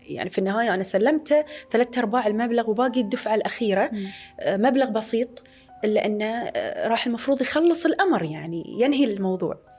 يعني 0.00 0.30
في 0.30 0.38
النهاية 0.38 0.74
أنا 0.74 0.82
سلمته 0.82 1.44
ثلاثة 1.70 2.00
أرباع 2.00 2.26
المبلغ 2.26 2.70
وباقي 2.70 3.00
الدفعة 3.00 3.34
الأخيرة. 3.34 3.90
م. 3.92 4.06
آه، 4.40 4.56
مبلغ 4.56 4.90
بسيط 4.90 5.42
الا 5.84 6.06
انه 6.06 6.24
آه، 6.26 6.88
راح 6.88 7.06
المفروض 7.06 7.40
يخلص 7.42 7.86
الأمر 7.86 8.24
يعني 8.24 8.76
ينهي 8.78 9.04
الموضوع. 9.04 9.71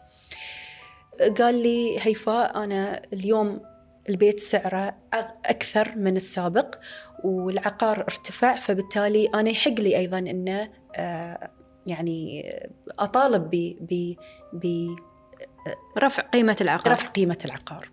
قال 1.39 1.55
لي 1.55 1.97
هيفاء 2.01 2.63
أنا 2.63 3.01
اليوم 3.13 3.61
البيت 4.09 4.39
سعره 4.39 4.95
أكثر 5.45 5.95
من 5.95 6.15
السابق 6.15 6.75
والعقار 7.23 8.01
ارتفع 8.01 8.55
فبالتالي 8.55 9.29
أنا 9.35 9.49
يحق 9.49 9.71
لي 9.71 9.97
أيضا 9.97 10.19
إنه 10.19 10.69
آه، 10.95 11.51
يعني 11.87 12.49
أطالب 12.99 13.49
ب 13.49 13.75
ب 13.81 14.15
ب 14.53 14.95
رفع 15.97 16.23
قيمة 16.23 16.57
العقار. 16.61 16.93
رفع 16.93 17.07
قيمة 17.07 17.37
العقار. 17.45 17.89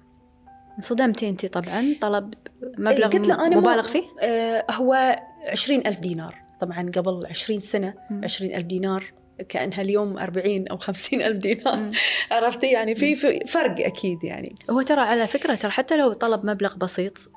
انصدمتي 0.77 1.29
انت 1.29 1.47
طبعا 1.47 1.95
طلب 2.01 2.35
مبلغ 2.79 3.09
قلت 3.09 3.29
له 3.29 3.47
أنا 3.47 3.57
مبالغ 3.57 3.83
فيه؟ 3.83 4.05
آه 4.23 4.65
هو 4.71 5.21
عشرين 5.47 5.87
ألف 5.87 5.99
دينار. 5.99 6.35
طبعا 6.61 6.91
قبل 6.97 7.27
عشرين 7.27 7.61
سنة 7.61 7.95
عشرين 8.11 8.55
ألف 8.55 8.67
دينار. 8.67 9.05
كأنها 9.49 9.83
اليوم 9.83 10.19
40 10.19 10.69
أو 10.69 10.77
50 10.77 11.23
ألف 11.23 11.37
دينار. 11.37 11.91
عرفتي؟ 12.31 12.67
يعني 12.67 12.95
في 12.95 13.17
فرق 13.47 13.87
أكيد 13.87 14.25
يعني. 14.25 14.55
هو 14.71 14.83
ترى 14.83 15.01
على 15.01 15.27
فكرة 15.27 15.55
ترى 15.55 15.71
حتى 15.71 15.97
لو 15.97 16.13
طلب 16.13 16.47
مبلغ 16.47 16.77
بسيط 16.77 17.31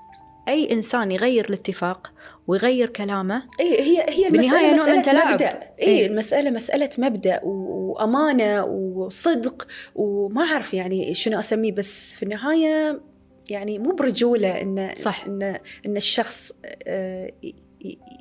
أي 0.47 0.71
إنسان 0.71 1.11
يغير 1.11 1.45
الاتفاق 1.49 2.13
ويغير 2.47 2.89
كلامه 2.89 3.43
اي 3.59 3.81
هي 3.81 4.05
هي 4.09 4.27
المسألة 4.27 4.73
مسألة 4.73 5.01
تلاعب. 5.01 5.33
مبدأ. 5.33 5.49
اي 5.81 5.87
إيه؟ 5.87 6.07
المسألة 6.07 6.51
مسألة 6.51 6.89
مبدأ 6.97 7.39
وأمانة 7.43 8.63
وصدق 8.65 9.67
وما 9.95 10.43
أعرف 10.43 10.73
يعني 10.73 11.13
شنو 11.13 11.39
أسميه 11.39 11.71
بس 11.71 12.13
في 12.13 12.23
النهاية 12.23 13.01
يعني 13.49 13.79
مو 13.79 13.91
برجولة 13.91 14.61
إن 14.61 14.91
صح. 14.97 15.25
إن 15.25 15.57
إن 15.85 15.97
الشخص 15.97 16.51
آه، 16.87 17.31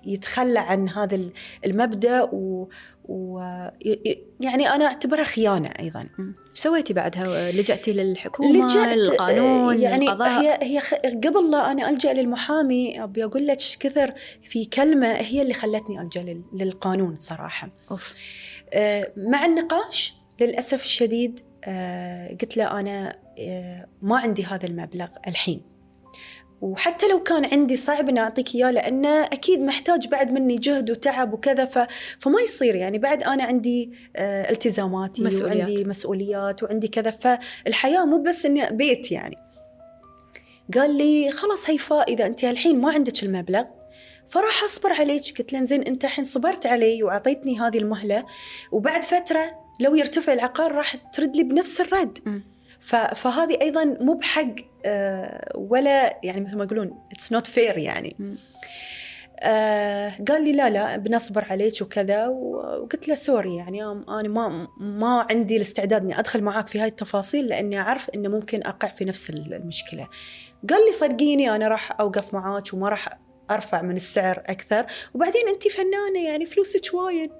يتخلى 0.04 0.58
عن 0.58 0.88
هذا 0.88 1.20
المبدأ 1.64 2.22
و 2.22 2.68
ويعني 3.04 4.68
أنا 4.68 4.84
أعتبرها 4.84 5.24
خيانة 5.24 5.68
أيضا. 5.68 6.08
سويتي 6.54 6.92
بعدها؟ 6.92 7.52
لجأتي 7.52 7.92
للحكومة 7.92 8.66
لجأت 8.66 8.96
للقانون 8.96 9.80
يعني 9.80 10.04
للقضاء. 10.04 10.28
هي 10.28 10.58
هي 10.62 10.78
قبل 11.10 11.50
لا 11.50 11.72
أنا 11.72 11.88
ألجأ 11.88 12.12
للمحامي 12.12 13.02
أبي 13.02 13.24
أقول 13.24 13.46
لك 13.46 13.58
كثر 13.80 14.10
في 14.42 14.64
كلمة 14.64 15.06
هي 15.06 15.42
اللي 15.42 15.54
خلتني 15.54 16.00
ألجأ 16.00 16.42
للقانون 16.52 17.16
صراحة. 17.20 17.68
أوف. 17.90 18.14
آه، 18.72 19.12
مع 19.16 19.44
النقاش 19.44 20.14
للأسف 20.40 20.84
الشديد 20.84 21.40
آه، 21.64 22.28
قلت 22.28 22.56
له 22.56 22.80
أنا 22.80 23.18
آه، 23.38 23.86
ما 24.02 24.18
عندي 24.18 24.44
هذا 24.44 24.66
المبلغ 24.66 25.08
الحين. 25.28 25.71
وحتى 26.62 27.08
لو 27.08 27.22
كان 27.22 27.44
عندي 27.44 27.76
صعب 27.76 28.08
إني 28.08 28.20
أعطيك 28.20 28.54
إياه 28.54 28.70
لأنه 28.70 29.24
أكيد 29.24 29.60
محتاج 29.60 30.08
بعد 30.08 30.32
مني 30.32 30.56
جهد 30.56 30.90
وتعب 30.90 31.32
وكذا 31.32 31.64
ف... 31.64 31.78
فما 32.20 32.40
يصير 32.40 32.74
يعني 32.74 32.98
بعد 32.98 33.22
أنا 33.22 33.44
عندي 33.44 33.92
آه 34.16 34.50
التزاماتي 34.50 35.24
مسؤوليات. 35.24 35.68
وعندي 35.68 35.84
مسؤوليات 35.84 36.62
وعندي 36.62 36.88
كذا 36.88 37.10
فالحياه 37.10 38.04
مو 38.04 38.22
بس 38.22 38.46
إني 38.46 38.70
بيت 38.70 39.12
يعني 39.12 39.36
قال 40.74 40.96
لي 40.96 41.30
خلاص 41.30 41.70
هيفاء 41.70 42.12
إذا 42.12 42.26
أنت 42.26 42.44
الحين 42.44 42.80
ما 42.80 42.92
عندك 42.92 43.22
المبلغ 43.22 43.64
فراح 44.28 44.64
أصبر 44.64 44.92
عليك 44.92 45.38
قلت 45.38 45.52
له 45.52 45.62
زين 45.62 45.82
أنت 45.82 46.04
الحين 46.04 46.24
صبرت 46.24 46.66
علي 46.66 47.02
وأعطيتني 47.02 47.60
هذه 47.60 47.78
المهلة 47.78 48.24
وبعد 48.72 49.04
فترة 49.04 49.62
لو 49.80 49.94
يرتفع 49.94 50.32
العقار 50.32 50.72
راح 50.72 50.96
ترد 50.96 51.36
لي 51.36 51.42
بنفس 51.42 51.80
الرد 51.80 52.18
م. 52.26 52.40
فهذه 53.14 53.58
أيضا 53.62 53.84
مو 53.84 54.14
بحق 54.14 54.54
ولا 55.54 56.18
يعني 56.22 56.40
مثل 56.40 56.56
ما 56.56 56.64
يقولون 56.64 56.98
it's 57.12 57.32
not 57.32 57.46
fair 57.46 57.78
يعني 57.78 58.16
آه 59.40 60.12
قال 60.28 60.44
لي 60.44 60.52
لا 60.52 60.70
لا 60.70 60.96
بنصبر 60.96 61.46
عليك 61.50 61.82
وكذا 61.82 62.26
وقلت 62.26 63.08
له 63.08 63.14
sorry 63.14 63.56
يعني 63.56 63.84
أنا 63.84 64.28
ما 64.28 64.68
ما 64.80 65.26
عندي 65.30 65.56
الاستعداد 65.56 66.02
إني 66.02 66.18
أدخل 66.18 66.42
معاك 66.42 66.66
في 66.66 66.80
هاي 66.80 66.88
التفاصيل 66.88 67.46
لأني 67.46 67.80
أعرف 67.80 68.10
إنه 68.10 68.28
ممكن 68.28 68.62
أقع 68.62 68.88
في 68.88 69.04
نفس 69.04 69.30
المشكلة. 69.30 70.08
قال 70.70 70.86
لي 70.86 70.92
صدقيني 70.92 71.56
أنا 71.56 71.68
راح 71.68 72.00
أوقف 72.00 72.34
معاك 72.34 72.74
وما 72.74 72.88
راح 72.88 73.18
أرفع 73.50 73.82
من 73.82 73.96
السعر 73.96 74.42
أكثر 74.46 74.86
وبعدين 75.14 75.48
انت 75.48 75.68
فنانة 75.68 76.24
يعني 76.24 76.46
فلوسك 76.46 76.94
وايد. 76.94 77.30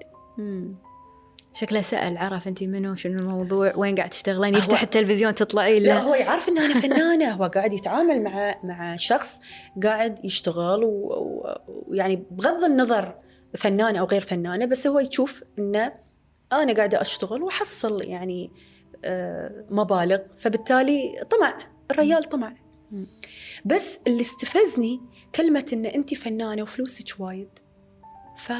شكله 1.53 1.81
سأل 1.81 2.17
عرف 2.17 2.47
أنت 2.47 2.63
منو 2.63 2.95
شنو 2.95 3.19
الموضوع 3.19 3.75
وين 3.75 3.95
قاعد 3.95 4.09
تشتغلين 4.09 4.55
يفتح 4.55 4.81
التلفزيون 4.81 5.35
تطلعي 5.35 5.79
له. 5.79 5.85
لا 5.85 6.01
هو 6.01 6.15
يعرف 6.15 6.49
أن 6.49 6.57
أنا 6.57 6.79
فنانة 6.79 7.31
هو 7.31 7.43
قاعد 7.43 7.73
يتعامل 7.73 8.23
مع 8.23 8.55
مع 8.63 8.95
شخص 8.95 9.41
قاعد 9.83 10.25
يشتغل 10.25 10.81
ويعني 10.83 12.25
بغض 12.31 12.63
النظر 12.63 13.15
فنانة 13.57 13.99
أو 13.99 14.05
غير 14.05 14.21
فنانة 14.21 14.65
بس 14.65 14.87
هو 14.87 14.99
يشوف 14.99 15.43
أنه 15.59 15.93
أنا 16.53 16.73
قاعدة 16.73 17.01
أشتغل 17.01 17.43
وأحصل 17.43 18.03
يعني 18.03 18.51
آه، 19.05 19.65
مبالغ. 19.69 20.19
فبالتالي 20.39 21.25
طمع 21.29 21.67
الريال 21.91 22.23
طمع. 22.23 22.53
بس 23.65 23.99
اللي 24.07 24.21
استفزني 24.21 25.01
كلمة 25.35 25.65
أن 25.73 25.85
أنت 25.85 26.13
فنانة 26.13 26.61
وفلوسك 26.61 27.19
وايد. 27.19 27.49
ف 28.37 28.51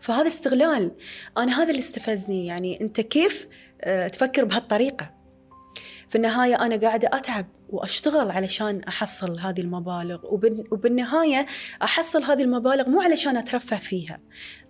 فهذا 0.00 0.28
استغلال. 0.28 0.90
أنا 1.38 1.62
هذا 1.62 1.70
اللي 1.70 1.78
استفزني 1.78 2.46
يعني 2.46 2.80
أنت 2.80 3.00
كيف 3.00 3.48
آه، 3.80 4.08
تفكر 4.08 4.44
بهالطريقة؟ 4.44 5.18
في 6.08 6.16
النهاية 6.16 6.66
أنا 6.66 6.76
قاعدة 6.76 7.08
أتعب 7.12 7.46
وأشتغل 7.68 8.30
علشان 8.30 8.80
أحصل 8.88 9.38
هذه 9.38 9.60
المبالغ 9.60 10.18
وبالنهاية 10.72 11.46
أحصل 11.82 12.22
هذه 12.22 12.42
المبالغ 12.42 12.88
مو 12.88 13.00
علشان 13.00 13.36
أترفه 13.36 13.76
فيها. 13.76 14.20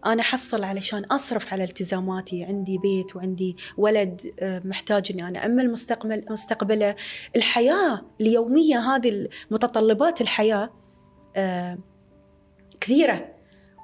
أنا 0.06 0.20
أحصل 0.20 0.64
علشان 0.64 1.04
أصرف 1.04 1.52
على 1.52 1.64
التزاماتي 1.64 2.44
عندي 2.44 2.78
بيت 2.78 3.16
وعندي 3.16 3.56
ولد 3.76 4.32
آه، 4.40 4.62
محتاج 4.64 5.12
إني 5.12 5.28
أنا 5.28 5.46
امل 5.46 5.70
مستقبل 5.72 6.24
مستقبله. 6.30 6.96
الحياة 7.36 8.06
اليومية 8.20 8.78
هذه 8.78 9.28
متطلبات 9.50 10.20
الحياة 10.20 10.70
آه، 11.36 11.78
كثيرة 12.80 13.34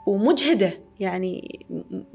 ومجهدة. 0.06 0.83
يعني 1.00 1.60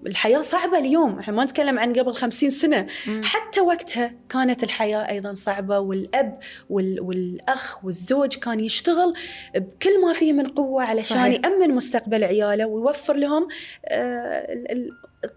الحياة 0.06 0.42
صعبة 0.42 0.78
اليوم 0.78 1.20
إحنا 1.20 1.34
ما 1.34 1.44
نتكلم 1.46 1.80
عن 1.80 1.94
قبل 1.94 2.14
خمسين 2.14 2.50
سنة 2.50 2.88
م. 3.08 3.22
حتى 3.24 3.62
وقتها 3.62 4.14
كانت 4.30 4.64
الحياة 4.64 5.10
أيضا 5.10 5.34
صعبة 5.34 5.80
والأب 5.80 6.40
وال... 6.70 7.02
والأخ 7.02 7.86
والزوج 7.86 8.36
كان 8.36 8.60
يشتغل 8.60 9.14
بكل 9.56 10.02
ما 10.02 10.14
فيه 10.14 10.34
من 10.34 10.48
قوة 10.48 10.84
علشان 10.84 11.18
صحيح. 11.18 11.40
يأمن 11.46 11.76
مستقبل 11.76 12.24
عياله 12.24 12.66
ويوفر 12.66 13.14
لهم 13.14 13.48
آه، 13.86 14.66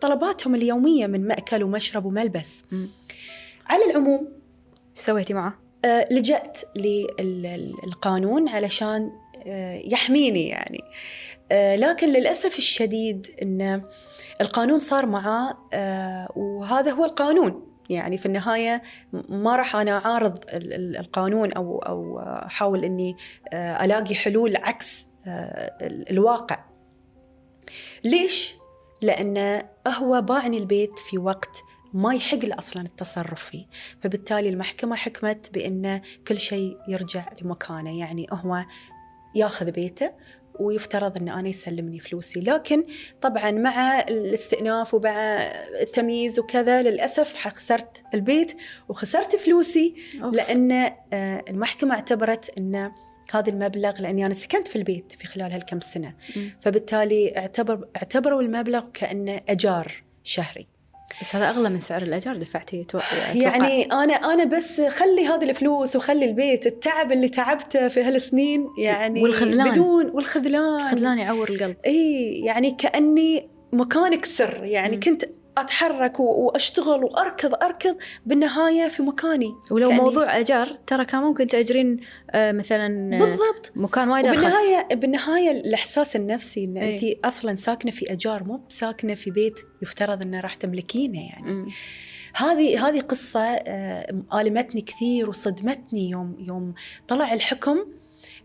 طلباتهم 0.00 0.54
اليومية 0.54 1.06
من 1.06 1.26
مأكل 1.26 1.62
ومشرب 1.62 2.04
وملبس 2.04 2.64
م. 2.72 2.86
على 3.66 3.84
العموم 3.84 4.28
سويتي 4.94 5.34
معه؟ 5.34 5.58
آه، 5.84 6.06
لجأت 6.10 6.60
للقانون 6.76 8.48
علشان 8.48 9.10
آه، 9.46 9.82
يحميني 9.84 10.48
يعني 10.48 10.80
آه، 10.80 11.31
لكن 11.52 12.08
للأسف 12.08 12.58
الشديد 12.58 13.26
أن 13.42 13.82
القانون 14.40 14.78
صار 14.78 15.06
معاه 15.06 15.58
آه، 15.72 16.28
وهذا 16.36 16.90
هو 16.90 17.04
القانون 17.04 17.66
يعني 17.90 18.18
في 18.18 18.26
النهاية 18.26 18.82
ما 19.28 19.56
راح 19.56 19.76
أنا 19.76 20.06
أعارض 20.06 20.38
القانون 21.00 21.52
أو 21.52 21.78
أو 21.78 22.18
أحاول 22.18 22.84
إني 22.84 23.16
ألاقي 23.54 24.14
حلول 24.14 24.56
عكس 24.56 25.06
الواقع. 26.10 26.64
ليش؟ 28.04 28.54
لأن 29.02 29.62
هو 29.88 30.20
باعني 30.20 30.58
البيت 30.58 30.98
في 30.98 31.18
وقت 31.18 31.62
ما 31.92 32.14
يحق 32.14 32.44
له 32.44 32.58
أصلا 32.58 32.82
التصرف 32.82 33.44
فيه، 33.44 33.66
فبالتالي 34.00 34.48
المحكمة 34.48 34.96
حكمت 34.96 35.50
بإن 35.54 36.00
كل 36.28 36.38
شيء 36.38 36.78
يرجع 36.88 37.24
لمكانه، 37.42 37.98
يعني 37.98 38.26
هو 38.32 38.64
ياخذ 39.34 39.70
بيته 39.70 40.10
ويفترض 40.60 41.16
ان 41.16 41.28
أنا 41.28 41.48
يسلمني 41.48 42.00
فلوسي 42.00 42.40
لكن 42.40 42.84
طبعا 43.20 43.50
مع 43.50 44.00
الاستئناف 44.00 44.94
ومع 44.94 45.42
التمييز 45.80 46.38
وكذا 46.38 46.82
للأسف 46.82 47.48
خسرت 47.48 48.02
البيت 48.14 48.56
وخسرت 48.88 49.36
فلوسي 49.36 49.94
أوف. 50.24 50.34
لأن 50.34 50.72
آه، 51.12 51.44
المحكمة 51.48 51.94
اعتبرت 51.94 52.58
إن 52.58 52.92
هذا 53.32 53.50
المبلغ 53.50 54.00
لأني 54.00 54.26
أنا 54.26 54.34
سكنت 54.34 54.68
في 54.68 54.76
البيت 54.76 55.12
في 55.12 55.26
خلال 55.26 55.52
هالكم 55.52 55.80
سنة 55.80 56.14
م. 56.36 56.48
فبالتالي 56.62 57.38
اعتبر 57.38 57.88
اعتبروا 57.96 58.42
المبلغ 58.42 58.84
كأنه 58.94 59.40
أجار 59.48 60.02
شهري 60.24 60.71
بس 61.20 61.36
هذا 61.36 61.50
أغلى 61.50 61.70
من 61.70 61.80
سعر 61.80 62.02
الأجار 62.02 62.36
دفعتيه 62.36 62.82
أتوقع. 62.82 63.32
يعني 63.34 63.82
أنا 63.82 64.12
أنا 64.12 64.44
بس 64.44 64.80
خلي 64.80 65.26
هذه 65.26 65.50
الفلوس 65.50 65.96
وخلي 65.96 66.24
البيت 66.24 66.66
التعب 66.66 67.12
اللي 67.12 67.28
تعبته 67.28 67.88
في 67.88 68.02
هالسنين 68.02 68.68
يعني 68.78 69.22
والخذلان 69.22 69.70
بدون 69.70 70.10
والخذلان 70.10 70.80
الخذلان 70.80 71.18
يعور 71.18 71.48
القلب 71.48 71.76
إي 71.86 72.32
يعني 72.44 72.70
كأني 72.70 73.48
مكانك 73.72 74.24
سر 74.24 74.64
يعني 74.64 74.96
م. 74.96 75.00
كنت 75.00 75.24
أتحرك 75.58 76.20
وأشتغل 76.20 77.04
وأركض 77.04 77.54
أركض 77.54 77.96
بالنهاية 78.26 78.88
في 78.88 79.02
مكاني. 79.02 79.54
ولو 79.70 79.88
كأني 79.88 80.00
موضوع 80.00 80.38
أجار 80.38 80.78
ترى 80.86 81.04
كان 81.04 81.22
ممكن 81.22 81.46
تأجرين 81.46 82.00
آه، 82.30 82.52
مثلا 82.52 83.16
آه، 83.16 83.18
بالضبط. 83.18 83.72
مكان 83.74 84.10
وايد 84.10 84.26
أرخص. 84.26 84.42
بالنهايه 84.42 84.94
بالنهاية 84.94 85.50
الإحساس 85.50 86.16
النفسي 86.16 86.64
إن 86.64 86.76
انت 86.76 87.00
أصلا 87.24 87.56
ساكنة 87.56 87.90
في 87.90 88.12
أجار 88.12 88.44
مو 88.44 88.60
ساكنة 88.68 89.14
في 89.14 89.30
بيت 89.30 89.60
يفترض 89.82 90.22
انه 90.22 90.40
راح 90.40 90.54
تملكينه 90.54 91.20
يعني. 91.20 91.52
م. 91.52 91.68
هذه 92.34 92.88
هذه 92.88 93.00
قصة 93.00 93.40
آه، 93.40 94.22
آلمتني 94.34 94.80
كثير 94.80 95.28
وصدمتني 95.28 96.10
يوم 96.10 96.36
يوم 96.38 96.74
طلع 97.08 97.32
الحكم. 97.32 97.78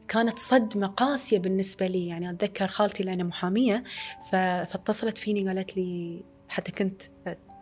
كانت 0.08 0.40
صدمة 0.40 0.88
قاسية 0.88 1.40
بالنسبة 1.40 1.88
لي. 1.88 2.08
يعني 2.08 2.30
أتذكر 2.30 2.68
خالتي 2.68 3.04
لأنها 3.04 3.26
محامية 3.26 3.84
فاتصلت 4.32 5.18
فيني 5.18 5.48
قالت 5.48 5.78
لي 5.78 6.22
حتى 6.50 6.72
كنت 6.72 7.02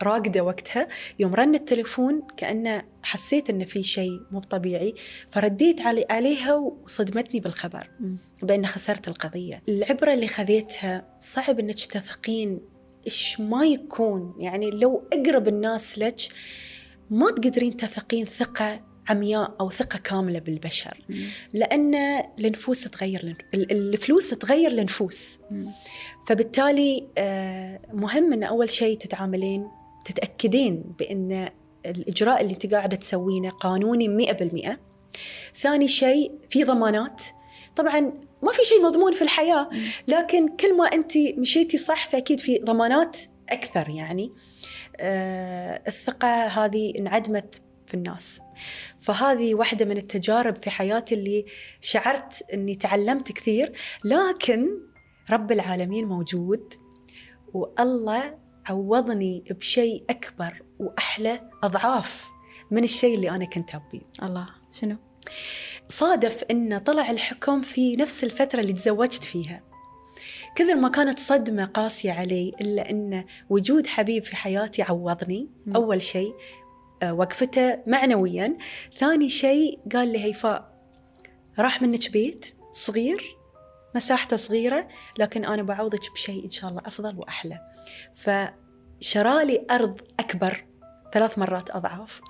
راقدة 0.04 0.44
وقتها 0.44 0.88
يوم 1.20 1.36
رن 1.36 1.56
التليفون 1.56 2.22
كأنه 2.38 2.84
حسيت 3.04 3.50
إنه 3.50 3.66
في 3.66 3.84
شيء 3.84 4.22
مو 4.32 4.40
طبيعي 4.40 4.94
فرديت 5.32 5.82
علي 5.82 6.06
عليها 6.10 6.54
وصدمتني 6.54 7.40
بالخبر 7.40 7.90
بان 8.44 8.66
خسرت 8.66 9.08
القضية. 9.08 9.62
العبرة 9.70 10.14
اللي 10.14 10.28
خذيتها 10.28 11.18
صعب 11.20 11.60
إنك 11.60 11.86
تثقين 11.86 12.60
إيش 13.06 13.40
ما 13.40 13.66
يكون 13.66 14.36
يعني 14.40 14.70
لو 14.70 15.08
أقرب 15.14 15.48
الناس 15.48 15.98
لك 16.00 16.20
ما 17.10 17.32
تقدرين 17.32 17.78
تثقين 17.78 18.26
ثقة 18.26 18.82
عمياء 19.10 19.56
أو 19.60 19.70
ثقة 19.70 20.00
كاملة 20.00 20.40
بالبشر. 20.40 21.06
لأن 21.54 21.96
النفوس 22.40 22.84
تغير 22.84 23.36
الفلوس 23.54 24.30
تغير 24.30 24.72
النفوس. 24.72 25.38
فبالتالي 26.28 27.08
آه، 27.18 27.80
مهم 27.94 28.34
إن 28.34 28.44
أول 28.44 28.70
شيء 28.70 28.98
تتعاملين 28.98 29.68
تتأكدين 30.06 30.84
بإن 31.00 31.50
الإجراء 31.86 32.42
اللي 32.42 32.54
أنت 32.54 32.74
قاعدة 32.74 32.98
تسوينه 32.98 33.50
قانوني 33.50 34.08
100% 34.08 34.80
ثاني 35.56 35.88
شيء 35.88 36.32
في 36.50 36.64
ضمانات. 36.64 37.22
طبعا 37.76 38.00
ما 38.44 38.52
في 38.52 38.64
شيء 38.64 38.84
مضمون 38.84 39.14
في 39.14 39.22
الحياة 39.22 39.70
لكن 40.08 40.48
كل 40.48 40.78
ما 40.78 40.86
أنت 40.86 41.18
مشيتي 41.18 41.78
صح 41.78 42.10
فأكيد 42.10 42.40
في 42.40 42.58
ضمانات 42.58 43.18
أكثر 43.50 43.90
يعني. 43.90 44.32
آه 45.00 45.82
الثقة 45.88 46.48
هذه 46.48 46.94
انعدمت 47.00 47.62
في 47.88 47.94
الناس. 47.94 48.40
فهذه 49.00 49.56
واحدة 49.56 49.86
من 49.86 49.98
التجارب 49.98 50.56
في 50.64 50.70
حياتي 50.70 51.16
اللي 51.16 51.46
شعرت 51.82 52.52
أني 52.54 52.76
تعلمت 52.76 53.32
كثير. 53.32 53.72
لكن 54.06 54.68
رب 55.32 55.52
العالمين 55.52 56.08
موجود 56.08 56.74
والله 57.54 58.38
عوضني 58.70 59.44
بشيء 59.50 60.04
أكبر 60.10 60.62
وأحلى 60.80 61.50
أضعاف 61.64 62.30
من 62.72 62.84
الشيء 62.84 63.16
اللي 63.16 63.30
أنا 63.30 63.46
كنت 63.46 63.76
أبيه. 63.76 64.02
الله. 64.24 64.48
شنو؟ 64.72 64.98
صادف 65.90 66.44
أن 66.44 66.78
طلع 66.78 67.12
الحكم 67.12 67.62
في 67.62 67.96
نفس 67.96 68.24
الفترة 68.24 68.60
اللي 68.60 68.74
تزوجت 68.74 69.24
فيها. 69.24 69.64
كثر 70.56 70.76
ما 70.76 70.90
كانت 70.90 71.20
صدمة 71.20 71.66
قاسية 71.66 72.12
علي 72.12 72.54
إلا 72.62 72.90
أن 72.90 73.26
وجود 73.50 73.88
حبيب 73.88 74.24
في 74.24 74.36
حياتي 74.36 74.82
عوضني. 74.82 75.50
م. 75.66 75.76
أول 75.76 76.02
شيء 76.02 76.36
آه، 77.04 77.14
وقفته 77.14 77.80
معنويا. 77.88 78.58
ثاني 78.98 79.30
شيء 79.30 79.80
قال 79.94 80.12
لي 80.12 80.24
هيفاء 80.24 80.76
راح 81.60 81.82
منك 81.82 82.12
بيت 82.12 82.46
صغير. 82.72 83.38
مساحته 83.96 84.38
صغيرة 84.38 84.88
لكن 85.20 85.46
أنا 85.46 85.64
بعوضك 85.64 86.12
بشيء 86.14 86.44
إن 86.46 86.52
شاء 86.52 86.70
الله 86.70 86.82
أفضل 86.86 87.18
وأحلى. 87.18 87.60
فشرالي 89.02 89.66
أرض 89.72 90.02
أكبر 90.20 90.66
ثلاث 91.14 91.38
مرات 91.38 91.70
أضعاف 91.70 92.22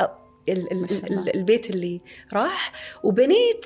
ال- 0.50 0.72
ال- 0.72 0.84
ال- 1.12 1.36
البيت 1.36 1.70
اللي 1.70 2.02
راح 2.34 2.72
وبنيت 3.04 3.66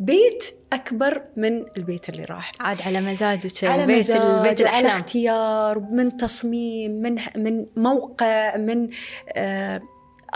بيت 0.00 0.44
أكبر 0.72 1.22
من 1.36 1.64
البيت 1.76 2.08
اللي 2.08 2.24
راح. 2.24 2.52
عاد 2.60 2.82
على 2.82 3.00
مزاجك 3.00 3.64
على 3.64 3.82
البيت 3.82 4.10
مزاج 4.10 4.20
البيت 4.20 4.60
الأحلام. 4.60 4.86
على 4.90 5.00
اختيار 5.00 5.78
من 5.80 6.16
تصميم 6.16 6.90
من 6.92 7.18
من 7.36 7.66
موقع 7.76 8.56
من 8.56 8.88
آه 9.36 9.82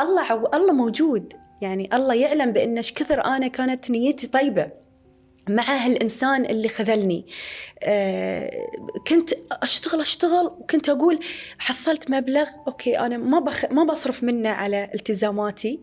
الله 0.00 0.34
الله 0.34 0.72
موجود. 0.72 1.32
يعني 1.62 1.88
الله 1.96 2.14
يعلم 2.14 2.52
بأن 2.52 2.76
إيش 2.76 2.92
كثر 2.92 3.24
أنا 3.24 3.48
كانت 3.48 3.90
نيتي 3.90 4.26
طيبة. 4.26 4.70
مع 5.48 5.62
هالإنسان 5.62 6.44
اللي 6.44 6.68
خذلني. 6.68 7.26
آه 7.82 8.50
كنت 9.08 9.30
أشتغل 9.52 10.00
أشتغل 10.00 10.46
وكنت 10.46 10.88
أقول 10.88 11.20
حصلت 11.58 12.10
مبلغ 12.10 12.46
أوكي 12.66 12.98
أنا 12.98 13.16
ما 13.16 13.38
بخ 13.40 13.64
ما 13.64 13.84
بصرف 13.84 14.24
منه 14.24 14.48
على 14.48 14.90
التزاماتي. 14.94 15.80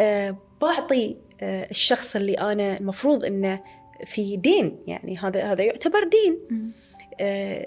آه 0.00 0.36
بعطي 0.60 1.16
آه 1.42 1.70
الشخص 1.70 2.16
اللي 2.16 2.34
أنا 2.34 2.76
المفروض 2.78 3.24
إنه 3.24 3.62
في 4.06 4.36
دين 4.36 4.78
يعني 4.86 5.18
هذا 5.18 5.42
هذا 5.52 5.64
يعتبر 5.64 6.04
دين. 6.04 6.38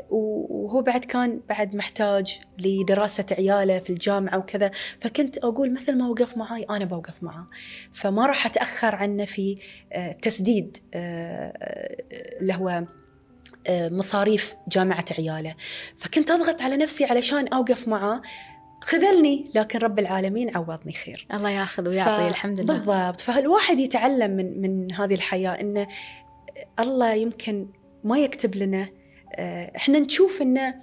وهو 0.10 0.82
بعد 0.82 1.06
كان 1.06 1.42
بعد 1.50 1.76
محتاج 1.76 2.40
لدراسة 2.58 3.26
عياله 3.32 3.80
في 3.80 3.90
الجامعة 3.90 4.38
وكذا. 4.38 4.72
فكنت 5.02 5.38
أقول 5.38 5.74
مثل 5.74 5.98
ما 5.98 6.08
وقف 6.08 6.38
معاي 6.38 6.64
أنا 6.70 6.86
بوقف 6.86 7.24
معاه. 7.24 7.48
فما 7.94 8.26
راح 8.26 8.46
أتأخر 8.46 8.96
عنه 8.96 9.26
في 9.26 9.58
آه، 9.94 10.12
تسديد 10.12 10.78
آه، 10.94 11.54
اللي 12.42 12.54
هو 12.54 12.84
مصاريف 13.70 14.56
جامعة 14.68 15.06
عياله. 15.18 15.56
فكنت 15.98 16.32
أضغط 16.32 16.62
على 16.62 16.78
نفسي 16.78 17.06
علشان 17.06 17.48
أوقف 17.48 17.88
معاه. 17.88 18.22
خذلني 18.82 19.52
لكن 19.56 19.80
رب 19.80 20.00
العالمين 20.00 20.58
عوضني 20.58 20.94
خير. 20.94 21.28
الله 21.34 21.50
ياخذ 21.50 21.90
ويعطي 21.90 22.24
ف... 22.24 22.30
الحمد 22.30 22.62
لله. 22.62 22.74
بالضبط. 22.78 23.20
فالواحد 23.20 23.80
يتعلم 23.80 24.32
من 24.32 24.62
من 24.62 24.94
هذه 24.94 25.14
الحياة 25.14 25.52
إنه 25.62 25.88
الله 26.80 27.14
يمكن 27.14 27.68
ما 28.04 28.20
يكتب 28.20 28.56
لنا 28.56 28.82
آه، 28.82 28.99
إحنا 29.76 30.00
نشوف 30.00 30.42
انه 30.42 30.76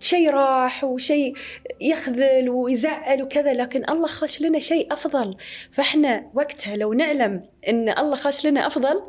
شيء 0.00 0.30
راح 0.30 0.84
وشيء 0.84 1.34
يخذل 1.80 2.50
ويزعل 2.50 3.22
وكذا 3.22 3.54
لكن 3.54 3.90
الله 3.90 4.06
خاش 4.06 4.40
لنا 4.42 4.58
شيء 4.58 4.92
أفضل. 4.92 5.36
فإحنا 5.72 6.30
وقتها 6.34 6.76
لو 6.76 6.92
نعلم 6.92 7.44
إن 7.68 7.88
الله 7.88 8.16
خاش 8.16 8.46
لنا 8.46 8.66
أفضل 8.66 9.02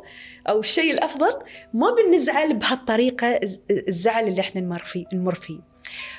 أو 0.48 0.60
الشيء 0.60 0.92
الأفضل 0.92 1.32
ما 1.74 1.86
بنزعل 1.94 2.54
بهالطريقة 2.54 3.40
الزعل 3.70 4.28
اللي 4.28 4.40
إحنا 4.40 4.60
نمر 4.60 4.78
فيه 4.78 5.04
نمر 5.12 5.34
فيه. 5.34 5.58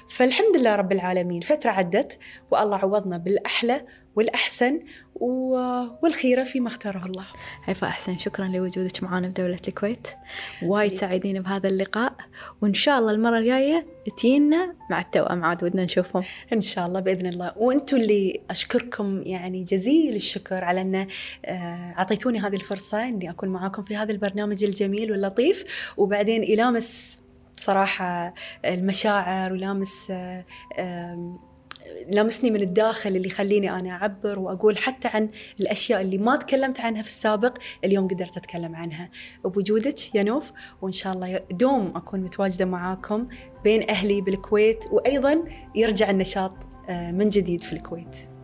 فالحمد 0.09 0.57
لله 0.57 0.75
رب 0.75 0.91
العالمين 0.91 1.41
فترة 1.41 1.71
عدت 1.71 2.19
والله 2.51 2.77
عوضنا 2.77 3.17
بالأحلى 3.17 3.85
والأحسن 4.17 4.79
والخيرة 5.15 6.43
فيما 6.43 6.67
اختاره 6.67 7.05
الله. 7.05 7.25
هيفاء 7.65 7.89
أحسن 7.89 8.17
شكرا 8.17 8.47
لوجودك 8.47 9.03
معنا 9.03 9.27
بدولة 9.27 9.59
الكويت. 9.67 10.07
وايد 10.63 10.93
سعيدين 10.93 11.41
بهذا 11.41 11.69
اللقاء. 11.69 12.13
وإن 12.61 12.73
شاء 12.73 12.99
الله 12.99 13.11
المرة 13.11 13.37
الجاية 13.37 13.85
تجينا 14.17 14.75
مع 14.89 14.99
التوأم 14.99 15.45
عاد 15.45 15.63
ودنا 15.63 15.83
نشوفهم. 15.83 16.23
إن 16.53 16.61
شاء 16.61 16.87
الله 16.87 16.99
بإذن 16.99 17.25
الله. 17.25 17.53
وأنتم 17.57 17.97
اللي 17.97 18.41
أشكركم 18.49 19.21
يعني 19.25 19.63
جزيل 19.63 20.15
الشكر 20.15 20.63
على 20.63 20.81
أن 20.81 21.07
آه، 21.45 21.93
أعطيتوني 21.97 22.39
هذه 22.39 22.55
الفرصة 22.55 23.07
أني 23.07 23.29
أكون 23.29 23.49
معاكم 23.49 23.83
في 23.83 23.95
هذا 23.95 24.11
البرنامج 24.11 24.63
الجميل 24.63 25.11
واللطيف. 25.11 25.63
وبعدين 25.97 26.43
يلامس 26.43 27.19
صراحة 27.53 28.33
المشاعر 28.65 29.53
ولامس 29.53 30.11
لمسني 32.11 32.51
من 32.51 32.61
الداخل 32.61 33.15
اللي 33.15 33.27
يخليني 33.27 33.71
أنا 33.71 33.89
أعبر 33.89 34.39
وأقول 34.39 34.77
حتى 34.77 35.07
عن 35.07 35.29
الأشياء 35.59 36.01
اللي 36.01 36.17
ما 36.17 36.35
تكلمت 36.35 36.79
عنها 36.79 37.01
في 37.01 37.07
السابق 37.07 37.57
اليوم 37.83 38.07
قدرت 38.07 38.37
أتكلم 38.37 38.75
عنها. 38.75 39.09
بوجودك 39.43 40.15
يا 40.15 40.23
نوف 40.23 40.51
وإن 40.81 40.91
شاء 40.91 41.13
الله 41.13 41.41
دوم 41.51 41.93
أكون 41.95 42.19
متواجدة 42.19 42.65
معاكم 42.65 43.27
بين 43.63 43.89
أهلي 43.89 44.21
بالكويت 44.21 44.85
وأيضا 44.91 45.43
يرجع 45.75 46.09
النشاط 46.09 46.53
آه، 46.89 47.11
من 47.11 47.29
جديد 47.29 47.61
في 47.61 47.73
الكويت. 47.73 48.36